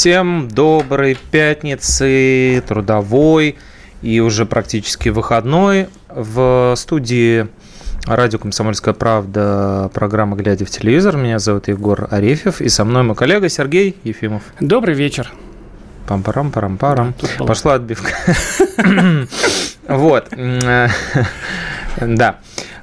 [0.00, 3.58] Всем доброй пятницы, трудовой
[4.00, 5.88] и уже практически выходной.
[6.08, 7.46] В студии
[8.06, 11.18] радио «Комсомольская правда» программа «Глядя в телевизор».
[11.18, 14.42] Меня зовут Егор Арефьев и со мной мой коллега Сергей Ефимов.
[14.58, 15.30] Добрый вечер.
[16.08, 17.12] Пам-парам-парам-парам.
[17.38, 17.46] Была.
[17.46, 18.14] Пошла отбивка.
[19.86, 20.32] Вот.
[22.00, 22.38] Да.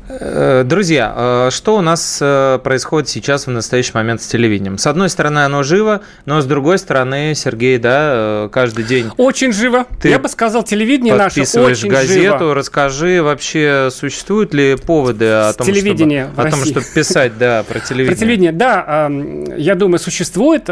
[0.09, 4.77] Э, Друзья, э, что у нас э, происходит сейчас в настоящий момент с телевидением?
[4.77, 9.85] С одной стороны, оно живо, но с другой стороны, Сергей, да, каждый день Очень живо.
[10.01, 12.55] Ты Я бы сказал, телевидение наше очень газету, живо.
[12.55, 17.79] расскажи вообще, существуют ли поводы о том, телевидения чтобы, о том, чтобы писать, да, про
[17.79, 18.15] телевидение?
[18.15, 19.09] Про телевидение, да,
[19.57, 20.69] я думаю, существует.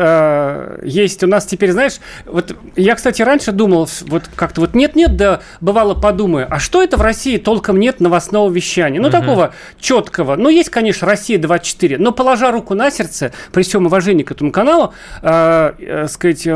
[0.83, 1.95] Есть у нас теперь, знаешь,
[2.25, 6.97] вот я, кстати, раньше думал, вот как-то вот нет-нет, да бывало подумаю, а что это
[6.97, 9.01] в России толком нет новостного вещания?
[9.01, 10.35] Ну, такого четкого.
[10.35, 14.51] Ну, есть, конечно, Россия 24, но положа руку на сердце, при всем уважении к этому
[14.51, 16.47] каналу, э, э, сказать,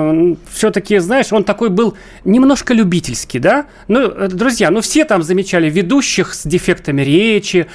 [0.51, 1.95] все-таки, знаешь, он такой был
[2.25, 3.65] немножко любительский, да?
[3.87, 7.67] Ну, э, друзья, ну, все там замечали ведущих с дефектами речи,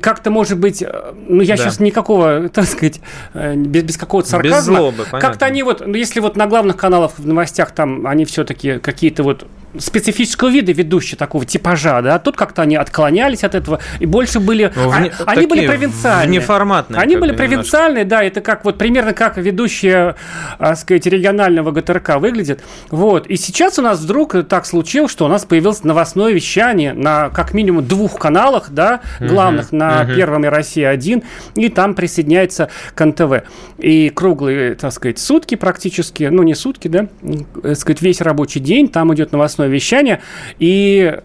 [0.00, 1.62] как-то, может быть, э, ну, я Да.
[1.64, 3.00] сейчас никакого, так сказать,
[3.34, 4.76] э, без, без какого-то Без сарказма.
[4.78, 5.20] злобы, понятно.
[5.20, 9.22] Как-то они вот, ну, если вот на главных каналах в новостях там они все-таки какие-то
[9.22, 9.46] вот
[9.78, 14.72] специфического вида ведущие такого типажа, да, тут как-то они отклонялись от этого и больше были,
[14.74, 16.28] Ну, а- вне- они были провинциальные.
[16.40, 17.48] внеформатные Они были бы немножко.
[17.48, 20.16] провинциальные, да, это как вот примерно как ведущие,
[20.58, 22.60] а, сказать, регионального ГТРК выглядят.
[22.90, 23.26] Вот.
[23.26, 27.54] И сейчас у нас вдруг так случилось, что у нас появилось новостное вещание на как
[27.54, 30.14] минимум двух каналах, да, главных, на мгм.
[30.14, 31.22] Первом и Россия-1,
[31.54, 33.42] и там присоединяется к НТВ.
[33.78, 38.60] И круглые, так сказать, сутки практически, ну не сутки, да, м, э, сказать, весь рабочий
[38.60, 40.20] день, там идет новостное вещание,
[40.58, 41.18] и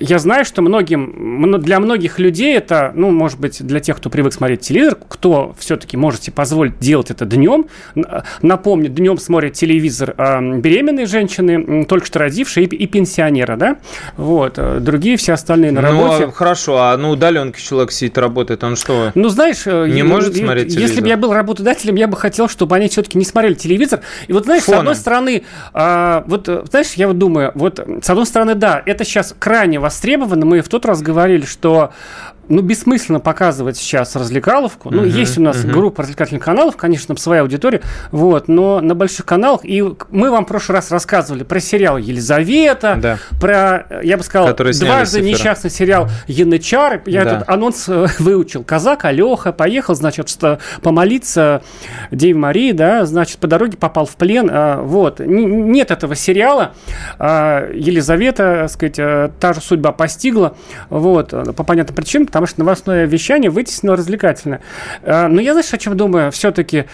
[0.00, 4.10] я знаю, что многим, мно- для многих людей это, ну, может быть, для тех, кто
[4.10, 7.66] привык смотреть телевизор, кто все-таки можете позволить делать это днем.
[8.42, 13.76] Напомню, днем смотрят телевизор а, беременные женщины, только что родившие, и, пенсионеры, да?
[14.16, 14.54] Вот.
[14.56, 16.24] э, Другие все остальные на Ну, работе.
[16.24, 19.12] а, хорошо, а на удаленке человек сидит, работает, он что?
[19.14, 21.02] Ну, знаешь, э, Не может смотреть Если телевизор?
[21.02, 24.00] бы я был работодателем, я бы хотел, чтобы они все-таки не смотрели телевизор.
[24.28, 24.80] И вот, знаешь, с Фоном.
[24.80, 25.42] одной стороны,
[25.74, 29.78] а, вот, э, знаешь, я вот думаю, вот, с одной стороны, да, это сейчас крайне
[29.90, 30.46] востребовано.
[30.46, 31.92] Мы в тот раз говорили, что
[32.50, 34.90] ну, бессмысленно показывать сейчас развлекаловку.
[34.90, 35.72] Ну, Мгм, есть у нас мгм.
[35.72, 37.80] группа развлекательных каналов, конечно, там своя аудитория,
[38.10, 42.96] вот, но на больших каналах, и мы вам в прошлый раз рассказывали про сериал «Елизавета»,
[43.00, 43.18] Да.
[43.40, 47.02] про, я бы сказал, Который дважды несчастный сериал «Янычар».
[47.06, 47.36] Я Да.
[47.36, 48.64] этот анонс э, выучил.
[48.64, 51.62] Казак Алеха поехал, значит, ста- помолиться
[52.10, 54.48] Деве Марии, да, значит, по дороге попал в плен.
[54.52, 55.20] а, Вот.
[55.20, 56.72] Нет этого сериала.
[57.18, 60.56] А, Елизавета, так сказать, э, та же судьба постигла.
[60.88, 61.32] Вот.
[61.32, 64.62] э, По понятным причинам, потому что новостное вещание вытеснило развлекательное.
[65.02, 66.32] А, Но я, знаешь, о чем думаю?
[66.32, 66.86] Все-таки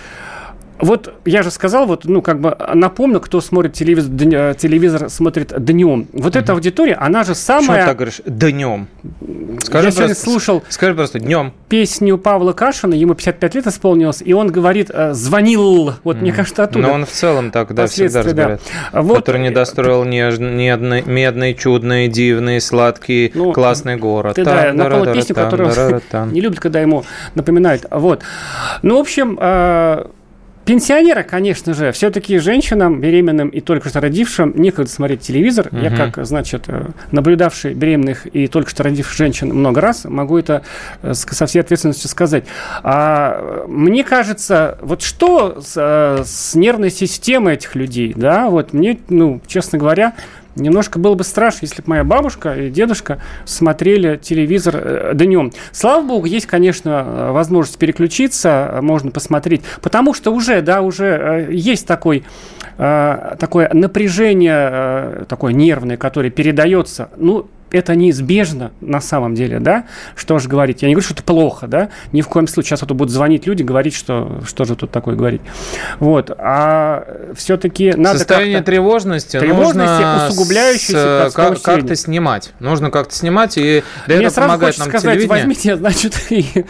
[0.78, 5.52] вот я же сказал, вот, ну, как бы напомню, кто смотрит телевизор, дня- телевизор смотрит
[5.64, 6.06] днем.
[6.12, 7.86] Вот эта аудитория, она же Почему ты самая...
[7.86, 8.20] так говоришь?
[8.26, 8.88] Днем.
[9.02, 11.52] я Скажи сегодня просто, слушал скажи просто днем.
[11.68, 15.94] песню Павла Кашина, ему 55 лет исполнилось, и он говорит э, «звонил».
[16.04, 16.88] Вот мне кажется, оттуда.
[16.88, 18.58] Но он в целом так, да, всегда последствия,
[18.92, 19.00] да.
[19.02, 24.34] Вот, Который не достроил неж- медный, медный, чудный, дивный, сладкий, Ну, классный город.
[24.36, 25.70] Ты, да, напомнил песню, которую
[26.32, 27.04] не любит, когда ему
[27.34, 27.86] напоминают.
[27.90, 28.22] Вот.
[28.82, 30.06] Ну, в общем, э,
[30.66, 35.68] Пенсионеры, конечно же, все-таки женщинам, беременным и только что родившим, некогда смотреть телевизор.
[35.70, 35.96] Я Мгм.
[35.96, 40.62] как, значит, э, наблюдавший беременных и только что родивших женщин много раз, могу это
[41.02, 42.44] э, со всей ответственностью сказать.
[42.82, 45.76] А, э, мне кажется, вот что с,
[46.26, 50.14] с нервной системой этих людей, да, вот мне, ну, честно говоря,
[50.56, 55.52] Немножко было бы страшно, если бы моя бабушка и дедушка смотрели телевизор днем.
[55.70, 61.04] Слава богу, есть, конечно, э, возможность переключиться, э, можно посмотреть, потому что уже, да, уже
[61.04, 62.24] э, есть такой,
[62.78, 69.84] э, такое напряжение, э, такое нервное, которое передается, ну, это неизбежно на самом деле, да?
[70.14, 70.82] Что же говорить?
[70.82, 71.90] Я не говорю, что это плохо, да?
[72.12, 72.70] Ни в коем случае.
[72.70, 75.40] Сейчас вот будут звонить люди, говорить, что что же тут такое говорить.
[76.00, 76.30] Вот.
[76.38, 82.52] А все-таки надо Состояние тревожности, Тревожности, нужно усугубляющейся с- отскому как- как-то снимать.
[82.60, 85.28] Нужно как-то снимать, и для Мне этого сразу помогает нам сказать, телевидение.
[85.28, 86.64] возьмите, значит, и,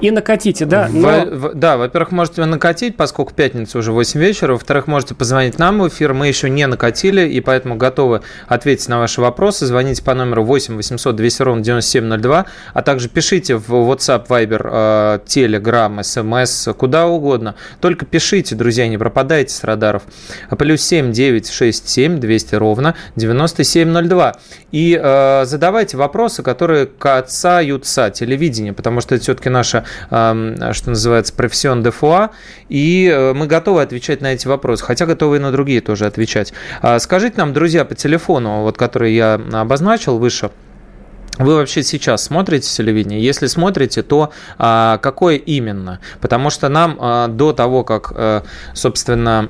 [0.00, 0.88] и накатите, да?
[0.92, 1.26] Но...
[1.30, 4.52] Во- да, во-первых, можете накатить, поскольку пятница уже 8 вечера.
[4.52, 6.14] Во-вторых, можете позвонить нам в эфир.
[6.14, 9.66] Мы еще не накатили, и поэтому готовы ответить на ваши вопросы.
[9.66, 15.18] Звоните по номеру 8 800 200 ровно 9702, а также пишите в WhatsApp, Viber, э,
[15.26, 17.54] Telegram, SMS, куда угодно.
[17.80, 20.02] Только пишите, друзья, не пропадайте с радаров.
[20.58, 24.34] Плюс 7 967 200 ровно 9702.
[24.72, 31.82] И э, задавайте вопросы, которые касаются телевидения, потому что это все-таки наша, что называется, профессион
[31.82, 32.30] де фуа,
[32.68, 36.52] и э, мы готовы отвечать на эти вопросы, хотя готовы и на другие тоже отвечать.
[36.82, 40.50] А скажите нам, друзья, по телефону, вот который я обозначил выше,
[41.38, 43.20] вы вообще сейчас смотрите телевидение?
[43.20, 45.98] Если смотрите, то а, какое именно?
[46.20, 49.48] Потому что нам а, до того, как, а, собственно,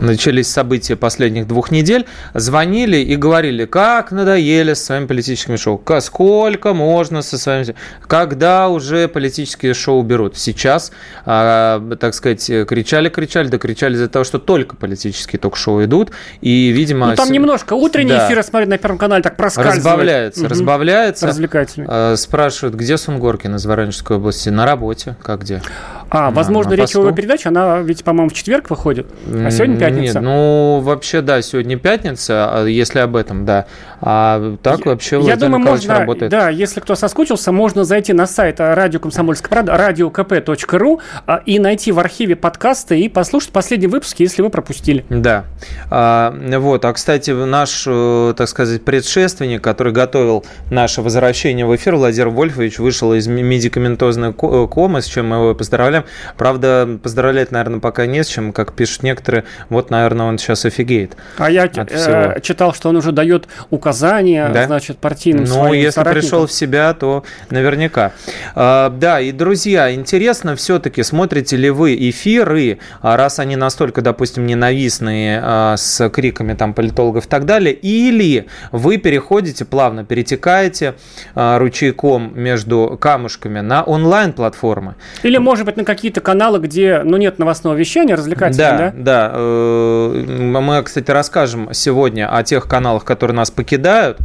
[0.00, 6.74] начались события последних двух недель, звонили и говорили, как надоели с своими политическими шоу, сколько
[6.74, 7.74] можно со своими...
[8.06, 10.36] Когда уже политические шоу берут?
[10.36, 10.92] Сейчас,
[11.24, 16.10] а, так сказать, кричали-кричали, да кричали из-за того, что только политические ток-шоу идут,
[16.40, 17.08] и, видимо...
[17.08, 18.26] Ну, там с- немножко утренние Да.
[18.26, 19.76] эфиры смотреть на Первом канале так проскальзывает.
[19.78, 20.48] Разбавляется, Мгм.
[20.50, 21.26] разбавляется.
[21.26, 21.86] Развлекательный.
[21.90, 24.48] Э, Спрашивают, где Сунгоркин из Воронежской области?
[24.48, 25.16] На работе.
[25.22, 25.62] Как где?
[26.10, 27.16] А, возможно, на речь о его посту.
[27.16, 30.20] передаче, она ведь, по-моему, в четверг выходит, а сегодня пятница.
[30.20, 33.66] Нет, ну, вообще, да, сегодня пятница, а если об этом, да.
[34.00, 36.30] А так вообще Я Владимир думаю, Николаевич можно, работает.
[36.30, 41.92] да, если кто соскучился, можно зайти на сайт радио Комсомольская правда, radiokp.ru а, и найти
[41.92, 45.04] в архиве подкасты и послушать последние выпуски, если вы пропустили.
[45.08, 45.44] Да.
[45.90, 46.84] А, вот.
[46.84, 52.78] А, кстати, наш, э, так сказать, предшественник, который готовил наше возвращение в эфир, Владимир Вольфович,
[52.78, 55.54] вышел из ме- медикаментозной э, комы, с чем мы его и
[56.02, 56.04] поздравляем.
[56.36, 58.52] Правда, поздравлять, наверное, пока не с чем.
[58.52, 61.16] Как пишут некоторые, вот, наверное, он сейчас офигеет.
[61.38, 64.66] А я э, читал, что он уже дает указания, Да?
[64.66, 68.12] значит, партийным Ну, если пришел в себя, то наверняка.
[68.54, 74.46] А, да, и, друзья, интересно все-таки, смотрите ли вы эфиры, а, раз они настолько, допустим,
[74.46, 80.94] ненавистные, а, с криками там политологов и так далее, или вы переходите плавно, перетекаете
[81.34, 84.94] а, ручейком между камушками на онлайн-платформы.
[85.22, 88.92] Или, может быть, на какие-то каналы, где, ну, нет новостного вещания, развлекательного, Да, да?
[88.96, 89.32] да.
[89.34, 94.18] э, Мы, кстати, расскажем сегодня о тех каналах, которые нас покидают.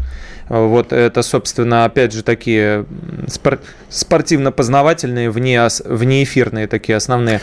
[0.50, 2.86] Вот это, собственно, опять же, такие
[3.28, 3.60] спор-
[3.90, 7.40] спортивно-познавательные, вне, внеэфирные такие основные.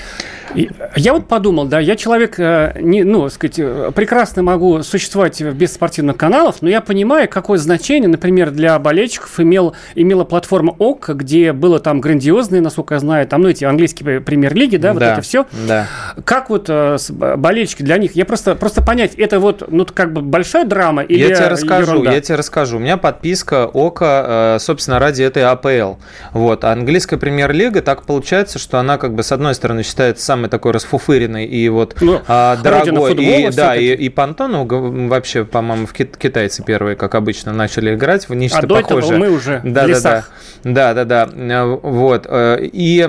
[0.96, 5.74] Я вот подумал, да, я человек, э, не, ну, сказать, э, прекрасно могу существовать без
[5.74, 11.52] спортивных каналов, но я понимаю, какое значение, например, для болельщиков имел, имела платформа ОК, где
[11.52, 15.46] было там грандиозные, насколько я знаю, там, ну, эти английские премьер-лиги, да, вот это все.
[15.66, 15.86] Да.
[16.24, 20.22] Как вот э, болельщики для них, я просто, просто понять, это вот, ну, как бы
[20.22, 22.12] большая драма или я тебе расскажу, ерунда?
[22.12, 22.76] я тебе расскажу.
[22.76, 25.96] У меня подписка ОКО, э, собственно, ради этой АПЛ.
[26.32, 26.64] Вот.
[26.64, 30.70] А английская премьер-лига, так получается, что она, как бы, с одной стороны, считается самой такой
[30.70, 33.08] расфуфыренной и вот Ну, а, дорогой.
[33.08, 37.17] футбола И, да, и, и понтон, ну, г- вообще, по-моему, в кит- китайцы первые, как
[37.17, 39.19] обычно, начали играть в нечто А похожее.
[39.19, 39.87] мы уже в да, да, да.
[39.87, 40.31] лесах.
[40.62, 41.29] Да, да, да.
[41.35, 42.26] Э, Вот.
[42.29, 43.05] э, И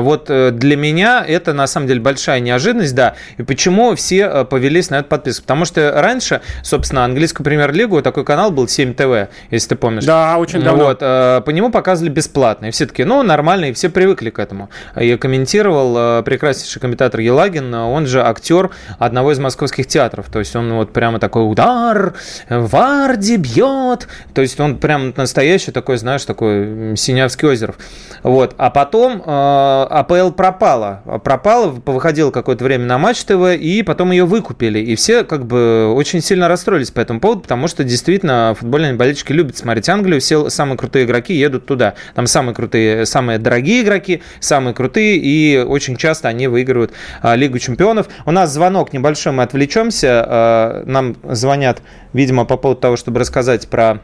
[0.00, 3.14] вот э, для меня это на самом деле большая неожиданность, да.
[3.38, 5.42] И почему все повелись на эту подписку?
[5.42, 10.04] Потому что раньше, собственно, английскую премьер-лигу такой канал был 7 ТВ, если ты помнишь.
[10.04, 10.86] Да, очень давно.
[10.86, 12.66] Вот, по нему показывали бесплатно.
[12.66, 14.70] И все таки ну, нормально, и все привыкли к этому.
[15.00, 20.26] И комментировал прекраснейший комментатор Елагин, он же актер одного из московских театров.
[20.30, 22.14] То есть он вот прямо такой удар,
[22.50, 24.08] Варди бьет.
[24.34, 27.76] То есть он прям настоящий такой, знаешь, такой Синявский Озеров.
[28.24, 28.54] Вот.
[28.58, 31.02] А потом э, АПЛ пропала.
[31.22, 34.80] Пропала, выходила какое-то время на Матч ТВ, и потом ее выкупили.
[34.80, 39.32] И все как бы очень сильно расстроились по этому поводу, потому что действительно футбольные болельщики
[39.32, 41.94] любят смотреть Англию, все самые крутые игроки едут туда.
[42.16, 46.92] Там самые крутые, самые дорогие игроки, самые крутые, и очень часто они выигрывают
[47.22, 48.08] а, Лигу чемпионов.
[48.24, 50.24] У нас звонок небольшой, мы отвлечемся.
[50.26, 51.82] А, нам звонят,
[52.12, 53.98] видимо, по поводу того, чтобы рассказать про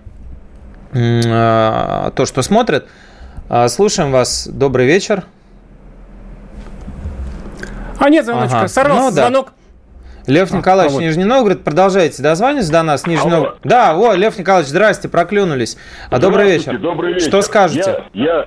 [0.94, 2.86] а, то, что смотрят.
[3.68, 4.46] Слушаем вас.
[4.46, 5.24] Добрый вечер.
[7.98, 8.68] А нет звоночка, Ага.
[8.68, 9.22] сорвался Ну да.
[9.22, 9.52] звонок.
[10.26, 11.02] Лев Николаевич, а вот.
[11.02, 13.28] Нижний Новгород, продолжайте дозваниваться до нас, Нижний.
[13.30, 13.58] Новгород.
[13.64, 15.76] Да, о, Лев Николаевич, здрасте, проклюнулись.
[16.10, 16.78] А, добрый вечер.
[16.78, 17.26] Добрый вечер.
[17.26, 18.04] Что скажете?
[18.14, 18.46] Я, я,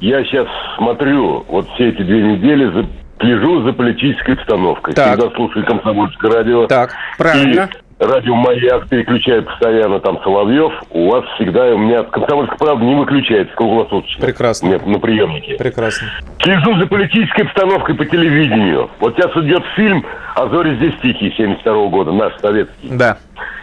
[0.00, 2.86] я сейчас смотрю, вот все эти две недели за,
[3.20, 4.94] слежу за политической обстановкой.
[4.94, 5.18] Так.
[5.18, 6.66] Всегда слушаю комсомольское радио.
[6.66, 7.68] Так, Правильно.
[7.72, 10.72] И радио «Маяк» переключает постоянно там Соловьев.
[10.90, 14.24] У вас всегда, у меня комсомольская правда не выключается круглосуточно.
[14.24, 14.68] Прекрасно.
[14.68, 15.56] Нет, на приемнике.
[15.56, 16.08] прекрасно.
[16.42, 18.90] Слежу за политической обстановкой по телевидению.
[19.00, 20.04] Вот сейчас идет фильм
[20.34, 22.88] «А зори здесь тихие» 72 года, наш советский.
[22.90, 23.18] Да.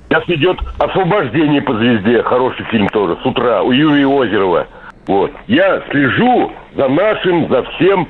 [0.09, 4.67] Сейчас идет «Освобождение по звезде», хороший фильм тоже, с утра, у Юрия Озерова.
[5.07, 5.31] Вот.
[5.47, 8.07] Я слежу за нашим, за всем,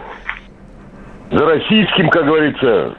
[1.32, 2.96] за российским, как говорится.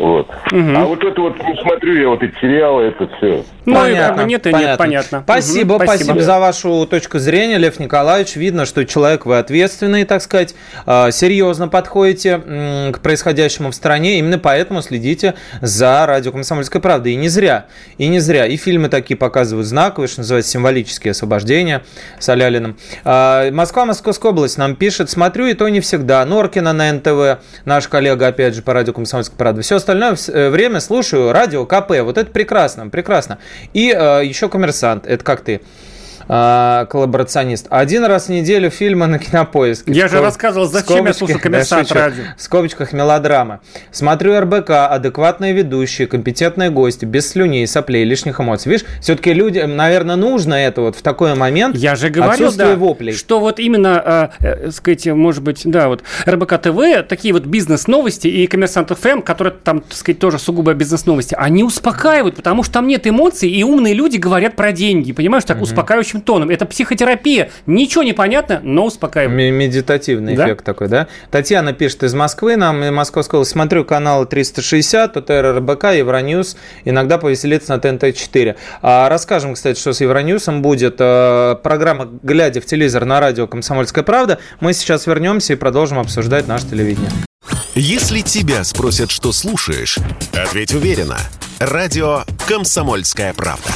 [0.00, 0.30] Вот.
[0.50, 3.44] А вот это вот, не смотрю я вот эти сериалы, это все.
[3.66, 5.20] Ну, и как бы нет и нет, понятно.
[5.22, 8.34] Спасибо, Мгм, спасибо, за вашу точку зрения, Лев Николаевич.
[8.36, 10.54] Видно, что человек вы ответственный, так сказать,
[10.86, 12.38] э, серьезно подходите
[12.94, 14.18] к происходящему в стране.
[14.18, 17.10] Именно поэтому следите за радио «Комсомольская правда».
[17.10, 17.66] И не зря,
[17.98, 18.46] и не зря.
[18.46, 21.82] И фильмы такие показывают знаковые, что называется, символические освобождения
[22.18, 22.78] с Алялиным.
[23.04, 26.24] А, Москва, Московская область нам пишет, смотрю, и то не всегда.
[26.24, 29.60] Норкина на НТВ, наш коллега, опять же, по радио «Комсомольская правда».
[29.60, 32.00] Все остальное вс- э, время слушаю радио КП.
[32.02, 33.38] Вот это прекрасно, прекрасно.
[33.72, 35.06] И э, еще коммерсант.
[35.06, 35.60] Это как ты?
[36.32, 37.66] А, коллаборационист.
[37.70, 39.90] Один раз в неделю фильмы на кинопоиске.
[39.90, 42.22] Я В же скоб- рассказывал, зачем я слушаю «Коммерсант» радио.
[42.38, 43.58] В скобочках мелодрама.
[43.90, 48.70] Смотрю РБК, адекватные ведущие, компетентные гости, без слюней, соплей, лишних эмоций.
[48.70, 51.74] Видишь, все-таки людям, наверное, нужно это вот в такой момент.
[51.74, 53.12] Я же говорил, да, воплей.
[53.12, 58.28] что вот именно, э, э, сказать, может быть, да, вот РБК ТВ, такие вот бизнес-новости
[58.28, 62.86] и Коммерсант ФМ, которые там, так сказать, тоже сугубо бизнес-новости, они успокаивают, потому что там
[62.86, 66.50] нет эмоций, и умные люди говорят про деньги, понимаешь, так успокаивающим тоном.
[66.50, 67.50] Это психотерапия.
[67.66, 69.52] Ничего не понятно, но успокаивает.
[69.52, 70.46] Медитативный Да?
[70.46, 71.06] эффект такой, да?
[71.30, 73.52] Татьяна пишет из Москвы нам, и Московская область.
[73.52, 78.56] Смотрю каналы 360, ОТР, РБК, Евроньюз, иногда повеселиться на ТНТ-4.
[78.82, 80.96] А расскажем, кстати, что с Евроньюзом будет.
[80.98, 84.38] Э, Программа «Глядя в телевизор» на радио «Комсомольская правда».
[84.60, 87.10] Мы сейчас вернемся и продолжим обсуждать наше телевидение.
[87.74, 89.96] Если тебя спросят, что слушаешь,
[90.34, 91.18] ответь уверенно.
[91.60, 93.70] Радио «Комсомольская правда».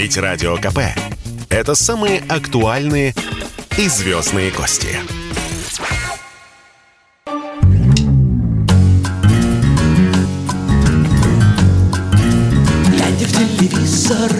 [0.00, 0.78] Ведь Радио КП–
[1.50, 3.16] это самые актуальные
[3.76, 4.96] и звездные гости.
[12.86, 14.37] глядя в телевизор.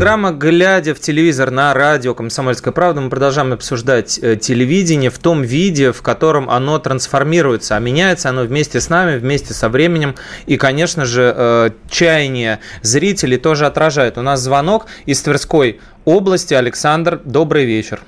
[0.00, 5.42] Программа «Глядя в телевизор» на радио «Комсомольская правда» мы продолжаем обсуждать э, телевидение в том
[5.42, 10.14] виде, в котором оно трансформируется, а меняется оно вместе с нами, вместе со временем.
[10.46, 14.16] И, конечно же, э, чаяние зрителей тоже отражает.
[14.16, 16.54] У нас звонок из Тверской области.
[16.54, 18.00] Александр, добрый вечер.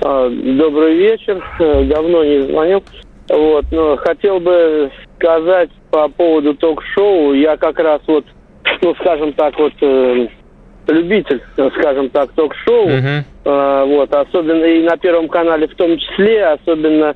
[0.00, 1.40] А, Добрый вечер.
[1.60, 2.82] Э, Давно не звонил.
[3.28, 7.34] Вот, но хотел бы сказать по поводу ток-шоу.
[7.34, 8.24] Я как раз вот,
[8.82, 10.26] ну, скажем так, вот э,
[10.88, 12.88] любитель, э, скажем так, ток-шоу.
[12.88, 13.24] Мгм.
[13.44, 17.14] А, вот, особенно и на Первом канале в том числе, особенно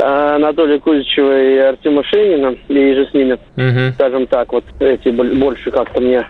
[0.00, 3.94] а, Анатолия Кузичева и Артема Шенина, и же с ними, Мгм.
[3.94, 6.26] скажем так, вот эти бол- больше как-то мне.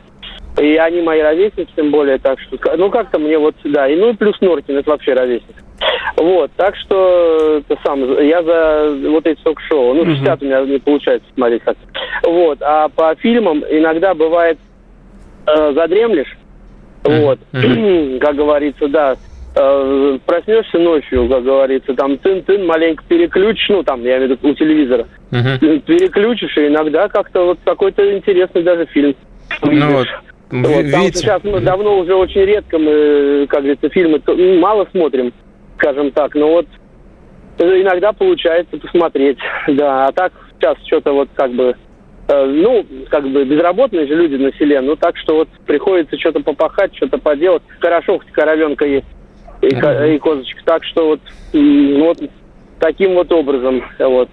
[0.59, 4.11] И они мои ровесники, тем более, так что, ну, как-то мне вот, да, и ну,
[4.11, 5.56] и плюс Норкин, это вообще ровесник.
[6.16, 10.78] Вот, так что, это сам, я за вот эти ток-шоу, ну, 60 у меня не
[10.78, 11.76] получается смотреть как
[12.23, 14.59] Вот, а по фильмам иногда бывает
[15.47, 16.38] э, задремлешь,
[17.09, 17.39] вот,
[18.21, 19.17] как говорится, да,
[19.55, 24.49] э, проснешься ночью, как говорится, там тын-тын, маленько переключишь, ну, там, я имею в виду,
[24.49, 29.15] у телевизора, переключишь, и иногда как-то вот какой-то интересный даже фильм
[29.63, 30.07] Ну вот,
[30.51, 31.19] Вот, видите?
[31.19, 35.33] сейчас мы давно уже очень редко мы, как говорится, фильмы ну, мало смотрим,
[35.77, 36.67] скажем так, но вот
[37.59, 41.75] э, иногда получается посмотреть, да, а так сейчас что-то вот как бы,
[42.28, 46.95] ну, как бы безработные же люди на селе, ну так что вот приходится что-то попахать,
[46.97, 47.62] что-то поделать.
[47.80, 49.06] Хорошо, хоть коровенка есть
[49.62, 50.04] и, Мгм.
[50.04, 51.21] и козочка, так что вот,
[51.52, 52.18] м, вот
[52.80, 54.28] таким вот образом, вот,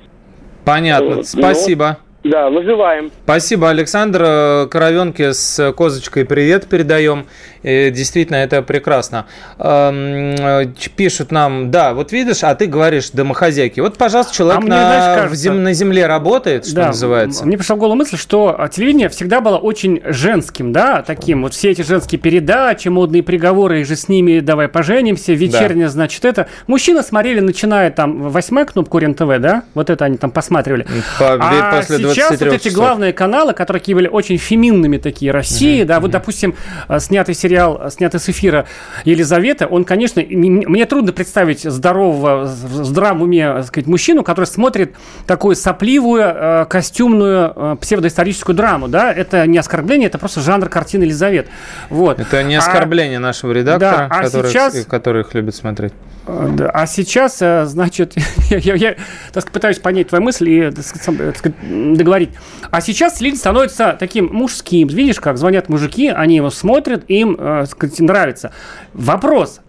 [0.66, 1.98] Понятно, Ну, спасибо.
[2.24, 3.12] да, выживаем.
[3.26, 4.22] Спасибо, Александр.
[4.26, 7.26] Э, Коровенке с козочкой привет передаем.
[7.64, 9.26] Действительно, это прекрасно.
[9.58, 13.80] Эм, Пишут нам, да, вот видишь, а ты говоришь домохозяйки.
[13.80, 17.46] Вот, пожалуйста, человек А мне, на, знаешь, кажется- зем- на земле работает, что Да, называется.
[17.46, 21.44] Мне пришла в голову мысль, что а, телевидение всегда было очень женским, да, таким.
[21.44, 26.26] Вот все эти женские передачи, модные приговоры, и же с ними давай поженимся, вечерняя, значит,
[26.26, 26.48] это.
[26.68, 30.86] Мужчины смотрели, начиная там восьмая кнопку РЕН-ТВ, да, вот это они там посматривали.
[31.20, 32.78] По- А сейчас 23 вот эти часов.
[32.80, 36.56] главные каналы, которые такие были очень феминными такие, России, да, вот, допустим,
[36.90, 38.66] э, снятый сериал, э, снятый с эфира
[39.06, 44.96] Елизавета, он, конечно, мне трудно представить здорового, в здравом уме, так сказать, мужчину, который смотрит
[45.28, 51.04] такую сопливую, э, костюмную, э, псевдоисторическую драму, да, это не оскорбление, это просто жанр картины
[51.04, 51.48] Елизавет,
[51.90, 52.20] вот.
[52.20, 55.94] Это не А- оскорбление нашего редактора, Да, а который, сейчас- который их любит смотреть.
[56.26, 58.14] Э, да, А сейчас, э, значит,
[58.50, 58.92] я, я- я,
[59.34, 61.54] так сказать, пытаюсь понять твою мысль и так сказать,
[61.98, 62.30] договорить.
[62.72, 64.88] А сейчас телевидение становится таким мужским.
[64.88, 67.66] Видишь, как звонят мужики, они его смотрят, им э,
[68.00, 68.52] нравится.
[68.94, 69.60] Вопрос,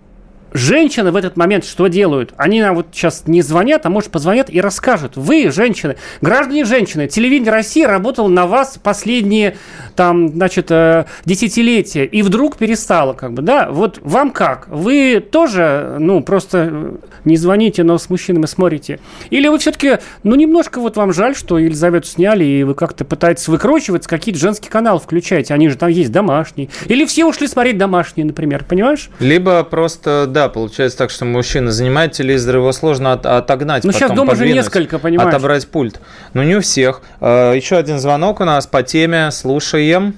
[0.54, 2.32] Женщины в этот момент что делают?
[2.36, 5.16] Они нам вот сейчас не звонят, а может позвонят и расскажут.
[5.16, 9.56] Вы, женщины, граждане женщины, телевидение России работало на вас последние
[9.96, 13.68] там, значит, э, десятилетия и вдруг перестало как бы, да?
[13.68, 14.68] Вот вам как?
[14.68, 19.00] Вы тоже, ну, просто не звоните, но с мужчинами смотрите?
[19.30, 23.48] Или вы все-таки, ну, немножко вот вам жаль, что Елизавету сняли, и вы как-то пытаетесь
[23.48, 26.68] выкручиваться, какие-то женские каналы включаете, они же там есть домашние.
[26.86, 29.10] Или все ушли смотреть домашние, например, понимаешь?
[29.18, 33.84] Либо просто, да, получается так, что мужчина занимает телевизор, его сложно от, отогнать.
[33.84, 35.28] Ну, сейчас дома же подвинуть, несколько, понимаешь?
[35.28, 36.00] Отобрать пульт.
[36.32, 37.02] Но не у всех.
[37.20, 39.30] Э, Еще один звонок у нас по теме.
[39.30, 40.14] Слушаем.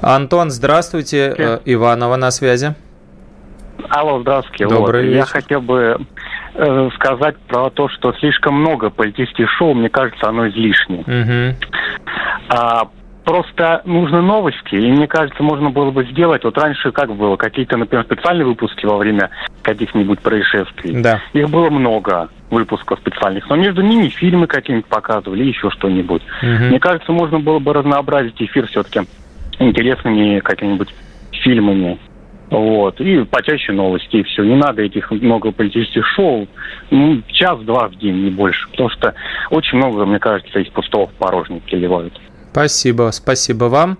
[0.00, 1.34] Антон, здравствуйте.
[1.36, 2.74] Э, Иванова на связи.
[3.88, 4.66] Алло, здравствуйте.
[4.66, 5.10] Добрый вот.
[5.10, 5.32] Я вечер.
[5.32, 6.06] хотел бы
[6.54, 11.04] э, сказать про то, что слишком много политических шоу, мне кажется, оно излишнее.
[11.06, 11.56] Мгм.
[12.48, 12.88] А,
[13.24, 17.76] просто нужны новости, и мне кажется, можно было бы сделать, вот раньше как было, какие-то,
[17.76, 19.30] например, специальные выпуски во время
[19.62, 21.00] каких-нибудь происшествий.
[21.02, 21.20] Да.
[21.32, 26.22] Их было много выпусков специальных, но между ними фильмы какие-нибудь показывали, еще что-нибудь.
[26.42, 26.68] Мгм.
[26.68, 29.00] Мне кажется, можно было бы разнообразить эфир все-таки
[29.58, 30.94] интересными какими-нибудь
[31.32, 31.98] фильмами.
[32.50, 33.00] Вот.
[33.00, 34.44] И почаще новости, и все.
[34.44, 36.46] Не надо этих много политических шоу.
[36.90, 38.68] Ну, час-два в день, не больше.
[38.70, 39.14] Потому что
[39.48, 42.12] очень много, мне кажется, из пустого в порожнее переливают.
[42.52, 43.98] Спасибо, спасибо вам.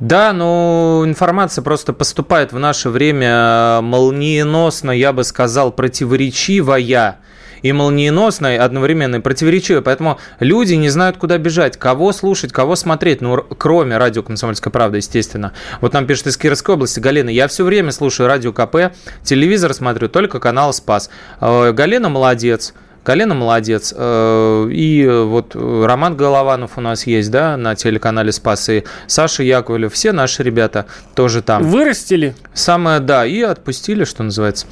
[0.00, 7.18] Да, ну, информация просто поступает в наше время э, молниеносно, я бы сказал, противоречивая
[7.60, 9.82] и молниеносной одновременно и противоречивой.
[9.82, 13.20] Поэтому люди не знают, куда бежать, кого слушать, кого смотреть.
[13.20, 15.52] Ну, кроме радио «Комсомольская правда», естественно.
[15.82, 17.28] Вот нам пишет из Кировской области Галина.
[17.28, 21.10] Я все время слушаю радио КП, телевизор смотрю, только канал «Спас».
[21.42, 22.72] Э, Галина молодец.
[23.04, 23.92] Галина молодец.
[23.96, 29.42] Э, И вот э, Роман Голованов у нас есть, да, на телеканале «Спас», и Саша
[29.42, 29.92] Яковлев.
[29.92, 31.62] Все наши ребята тоже там.
[31.64, 32.34] Вырастили.
[32.54, 34.66] Самое, да, и отпустили, что называется,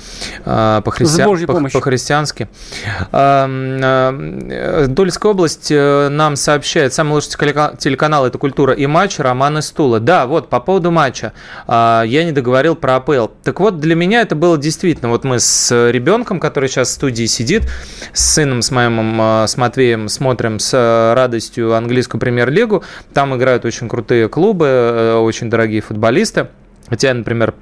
[0.45, 2.49] по-христиан- Божьей по- по-христиански.
[3.13, 9.61] А, Дольская область э, нам сообщает, самый лучший телека- телеканал– это «Культура и матч», Роман
[9.63, 10.01] Стула.
[10.01, 11.33] Да, вот, по поводу матча.
[11.67, 13.27] А, Я не договорил про АПЛ.
[13.43, 17.27] Так вот, для меня это было действительно, вот мы с ребенком, который сейчас в студии
[17.27, 17.63] сидит,
[18.23, 22.85] с сыном, с моим, э, с Матвеем смотрим с э, радостью английскую премьер-лигу.
[23.13, 26.49] Там играют очень крутые клубы, э, очень дорогие футболисты.
[26.89, 27.55] Хотя например,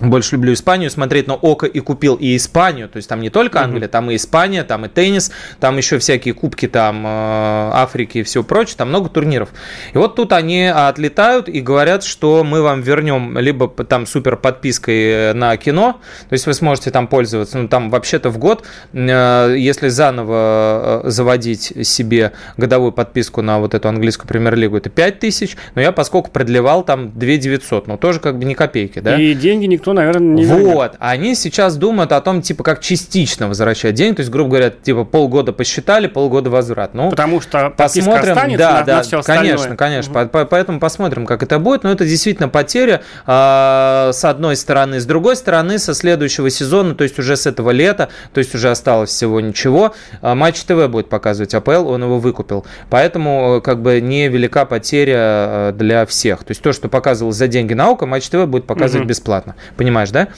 [0.00, 3.60] больше люблю Испанию смотреть, но Око и купил и Испанию, то есть там не только
[3.62, 5.30] Англия, там и Испания, там и теннис,
[5.60, 9.50] там еще всякие кубки там э, Африки и все прочее, там много турниров.
[9.92, 15.02] И вот тут они отлетают и говорят, что мы вам вернем либо там супер подпиской
[15.10, 19.54] э, на кино, то есть вы сможете там пользоваться, ну там вообще-то в год, э,
[19.58, 25.82] если заново заводить себе годовую подписку на вот эту английскую премьер-лигу, это 5 тысяч, но
[25.82, 29.20] я поскольку продлевал там 2 900, ну тоже как бы не копейки, да?
[29.20, 30.74] И деньги никто, наверное, не вернет.
[30.74, 34.70] Вот, они сейчас думают о том, типа, как частично возвращать деньги, то есть, грубо говоря,
[34.70, 36.94] типа, полгода посчитали, полгода возврат.
[36.94, 39.50] Ну, Потому что посмотрим, останется да, на, да, на все остальное.
[39.56, 44.24] конечно, конечно, По- по- поэтому посмотрим, как это будет, но это действительно потеря, а, с
[44.24, 48.38] одной стороны, с другой стороны, со следующего сезона, то есть уже с этого лета, то
[48.38, 53.56] есть уже осталось всего ничего, а, Матч ТВ будет показывать АПЛ, он его выкупил, поэтому,
[53.58, 57.74] э, как бы, невелика потеря э, для всех, то есть то, что показывалось за деньги
[57.74, 59.08] на око, Матч ТВ будет показывать Мгм.
[59.08, 60.28] бесплатно, понимаешь, да?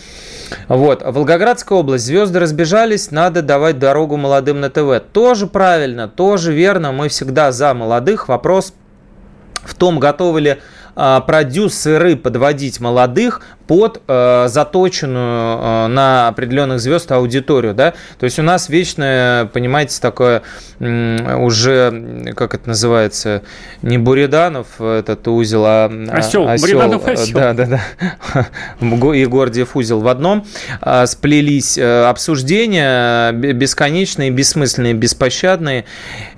[0.68, 5.00] Вот, Волгоградская область, звезды разбежались, надо давать дорогу молодым на ТВ.
[5.12, 8.28] Тоже правильно, тоже верно, мы всегда за молодых.
[8.28, 8.74] Вопрос
[9.64, 10.58] в том, готовы ли
[10.96, 18.36] а, продюсеры подводить молодых под э, заточенную э, на определенных звезд аудиторию, да, то есть
[18.40, 20.42] у нас вечное, понимаете, такое
[20.80, 23.42] м, уже, как это называется,
[23.82, 26.66] не Буриданов этот узел, а а, Осёл, осёл.
[26.66, 27.32] Буриданов осёл.
[27.32, 28.46] Да, да, да.
[29.14, 30.44] И Гордиев узел в одном
[30.80, 35.84] а, сплелись э, обсуждения б- бесконечные, бессмысленные, беспощадные,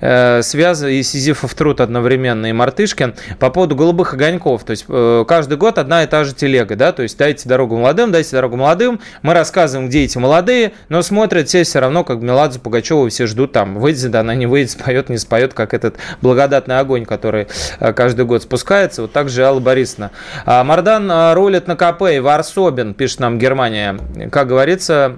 [0.01, 4.65] э, связаны и Сизифов труд одновременно, и Мартышкин по поводу голубых огоньков.
[4.65, 7.77] То есть э, каждый год одна и та же телега, да, то есть дайте дорогу
[7.77, 12.17] молодым, дайте дорогу молодым, мы рассказываем, где эти молодые, но смотрят все все равно, как
[12.17, 16.79] Меладзе Пугачеву все ждут там, выйдет она, не выйдет, споет, не споет, как этот благодатный
[16.79, 17.47] огонь, который
[17.79, 20.11] э, каждый год спускается, вот так же Алла Борисовна.
[20.45, 23.97] А Мардан э, рулит на КП, и Варсобин, пишет нам Германия,
[24.29, 25.15] как говорится,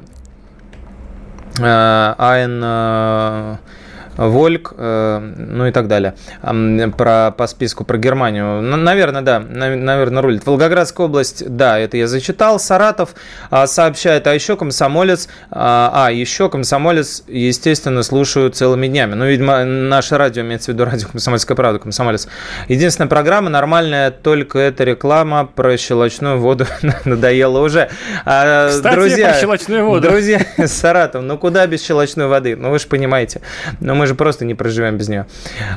[1.60, 3.58] э, Айн...
[4.17, 6.15] Вольк, э, ну и так далее.
[6.97, 8.62] Про, по списку про Германию.
[8.62, 10.45] Наверное, да, наверное, рулит.
[10.45, 12.60] Волгоградская область, да, это я зачитал.
[12.60, 13.15] Саратов
[13.49, 19.15] а, сообщает, а еще комсомолец, а, а, еще комсомолец, естественно, слушают целыми днями.
[19.15, 22.28] Ну, видимо, наше радио, имеется в виду радио «Комсомольская правда», комсомолец.
[22.67, 26.65] Единственная программа нормальная, только это реклама про щелочную воду
[27.06, 27.89] надоело уже.
[28.25, 30.08] А, Кстати, друзья, про щелочную воду.
[30.10, 32.56] Друзья, Саратов, ну куда без щелочной воды?
[32.56, 33.41] Ну вы же понимаете.
[33.80, 35.26] Но мы же просто не проживем без нее.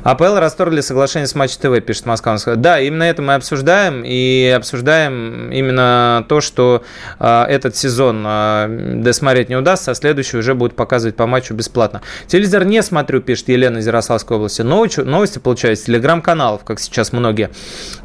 [0.04, 2.36] АПЛ расторгли соглашение с Матч ТВ, пишет Москва.
[2.56, 4.02] Да, именно это мы обсуждаем.
[4.04, 6.82] И обсуждаем именно то, что
[7.18, 12.02] э, этот сезон э, досмотреть не удастся, а следующий уже будет показывать по матчу бесплатно.
[12.26, 14.62] Телевизор не смотрю, пишет Елена из Ярославской области.
[14.62, 17.50] Новости, новости получают с телеграм-каналов, как сейчас многие.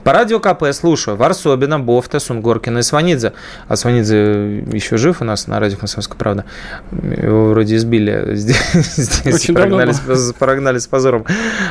[0.03, 1.17] По радио КП слушаю.
[1.17, 3.33] Варсобина, Бофта, Сунгоркина и Сванидзе.
[3.67, 6.45] А Сванидзе еще жив у нас на радио «Комсомольская правда».
[6.91, 9.99] Его вроде избили здесь, здесь прогнали, с,
[10.37, 11.25] прогнали с позором.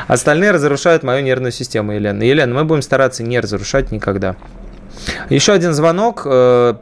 [0.07, 2.23] Остальные разрушают мою нервную систему, Елена.
[2.23, 4.35] Елена, мы будем стараться не разрушать никогда.
[5.29, 6.23] Еще один звонок.
[6.25, 6.75] Э,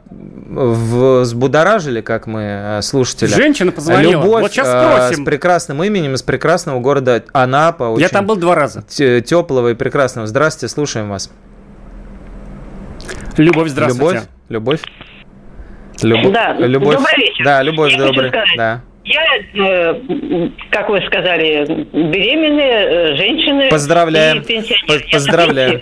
[0.54, 3.28] взбудоражили, как мы, э, слушатели.
[3.28, 4.12] Женщина позвонила.
[4.12, 5.22] Любовь вот сейчас э, спросим.
[5.22, 7.96] с прекрасным именем из прекрасного города Анапа.
[7.98, 8.82] Я там был два раза.
[8.82, 10.26] Теплого и прекрасного.
[10.26, 11.30] Здравствуйте, слушаем вас.
[13.36, 14.22] Любовь, здравствуйте.
[14.48, 14.82] Любовь, Любовь.
[16.02, 16.32] Любовь.
[16.32, 16.96] Да, любовь.
[16.96, 17.44] добрый вечер.
[17.44, 18.32] Да, любовь, Я добрый.
[18.56, 18.82] Да.
[19.04, 19.22] Я,
[19.54, 20.00] э,
[20.70, 23.68] как вы сказали, беременная э, женщина.
[23.68, 24.44] Поздравляем.
[25.10, 25.80] Поздравляем.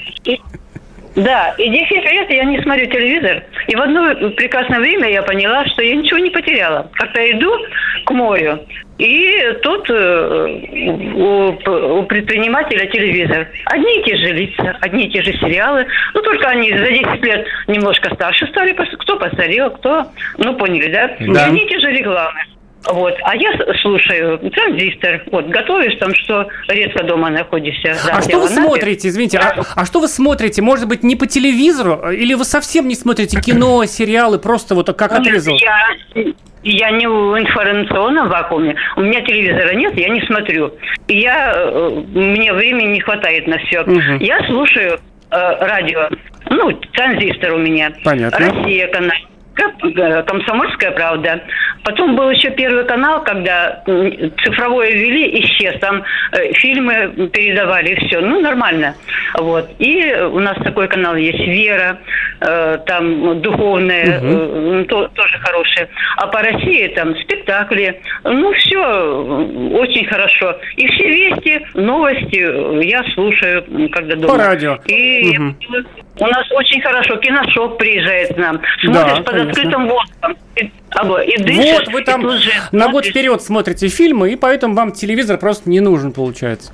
[1.16, 3.42] Да, и 10 лет я не смотрю телевизор.
[3.66, 6.88] И в одно прекрасное время я поняла, что я ничего не потеряла.
[6.94, 7.52] Как-то иду
[8.04, 8.60] к морю,
[9.00, 10.46] и тут э,
[11.14, 13.48] у, у предпринимателя телевизор.
[13.64, 15.86] Одни и те же лица, одни и те же сериалы.
[16.12, 18.72] Ну, только они за 10 лет немножко старше стали.
[18.72, 20.06] Кто постарел, кто...
[20.36, 21.16] Ну, поняли, да?
[21.18, 21.46] да.
[21.46, 22.40] Одни и те же рекламы.
[22.86, 23.14] Вот.
[23.22, 23.50] А я
[23.82, 25.22] слушаю транзистор.
[25.30, 27.96] Вот, готовишь там, что редко дома находишься.
[28.06, 30.62] Да, а что вы смотрите, извините, а, а что вы смотрите?
[30.62, 32.10] Может быть, не по телевизору?
[32.10, 35.56] Или вы совсем не смотрите кино, сериалы, просто вот как отрезал?
[35.56, 38.74] Я, я не в информационном вакууме.
[38.96, 40.72] У меня телевизора нет, я не смотрю.
[41.08, 43.82] Я, э, мне времени не хватает на все.
[43.82, 44.24] Угу.
[44.24, 44.98] Я слушаю
[45.30, 46.08] э, радио.
[46.48, 47.92] Ну, транзистор у меня.
[48.02, 48.38] Понятно.
[48.38, 49.16] Россия канал.
[49.56, 51.42] Комсомольская правда.
[51.84, 53.82] Потом был еще первый канал, когда
[54.44, 55.78] цифровое ввели, исчез.
[55.80, 58.20] Там э, фильмы передавали, все.
[58.20, 58.94] Ну, нормально.
[59.38, 59.70] Вот.
[59.78, 61.98] И у нас такой канал есть «Вера»,
[62.40, 64.84] э, там духовная, угу.
[64.84, 65.88] то, тоже хорошая.
[66.16, 68.00] А по России там спектакли.
[68.24, 70.56] Ну, все очень хорошо.
[70.76, 74.34] И все вести, новости я слушаю, когда дома.
[74.34, 74.78] По радио.
[74.86, 75.54] И угу.
[76.18, 77.16] у нас очень хорошо.
[77.16, 78.60] Киношоп приезжает к нам.
[78.80, 79.50] Смотришь да, под конечно.
[79.50, 80.36] открытым воздухом.
[80.56, 82.28] И, и дышишь, вот вы там
[82.72, 86.72] на год вперед смотрите фильмы, и поэтому вам телевизор просто не нужен, получается.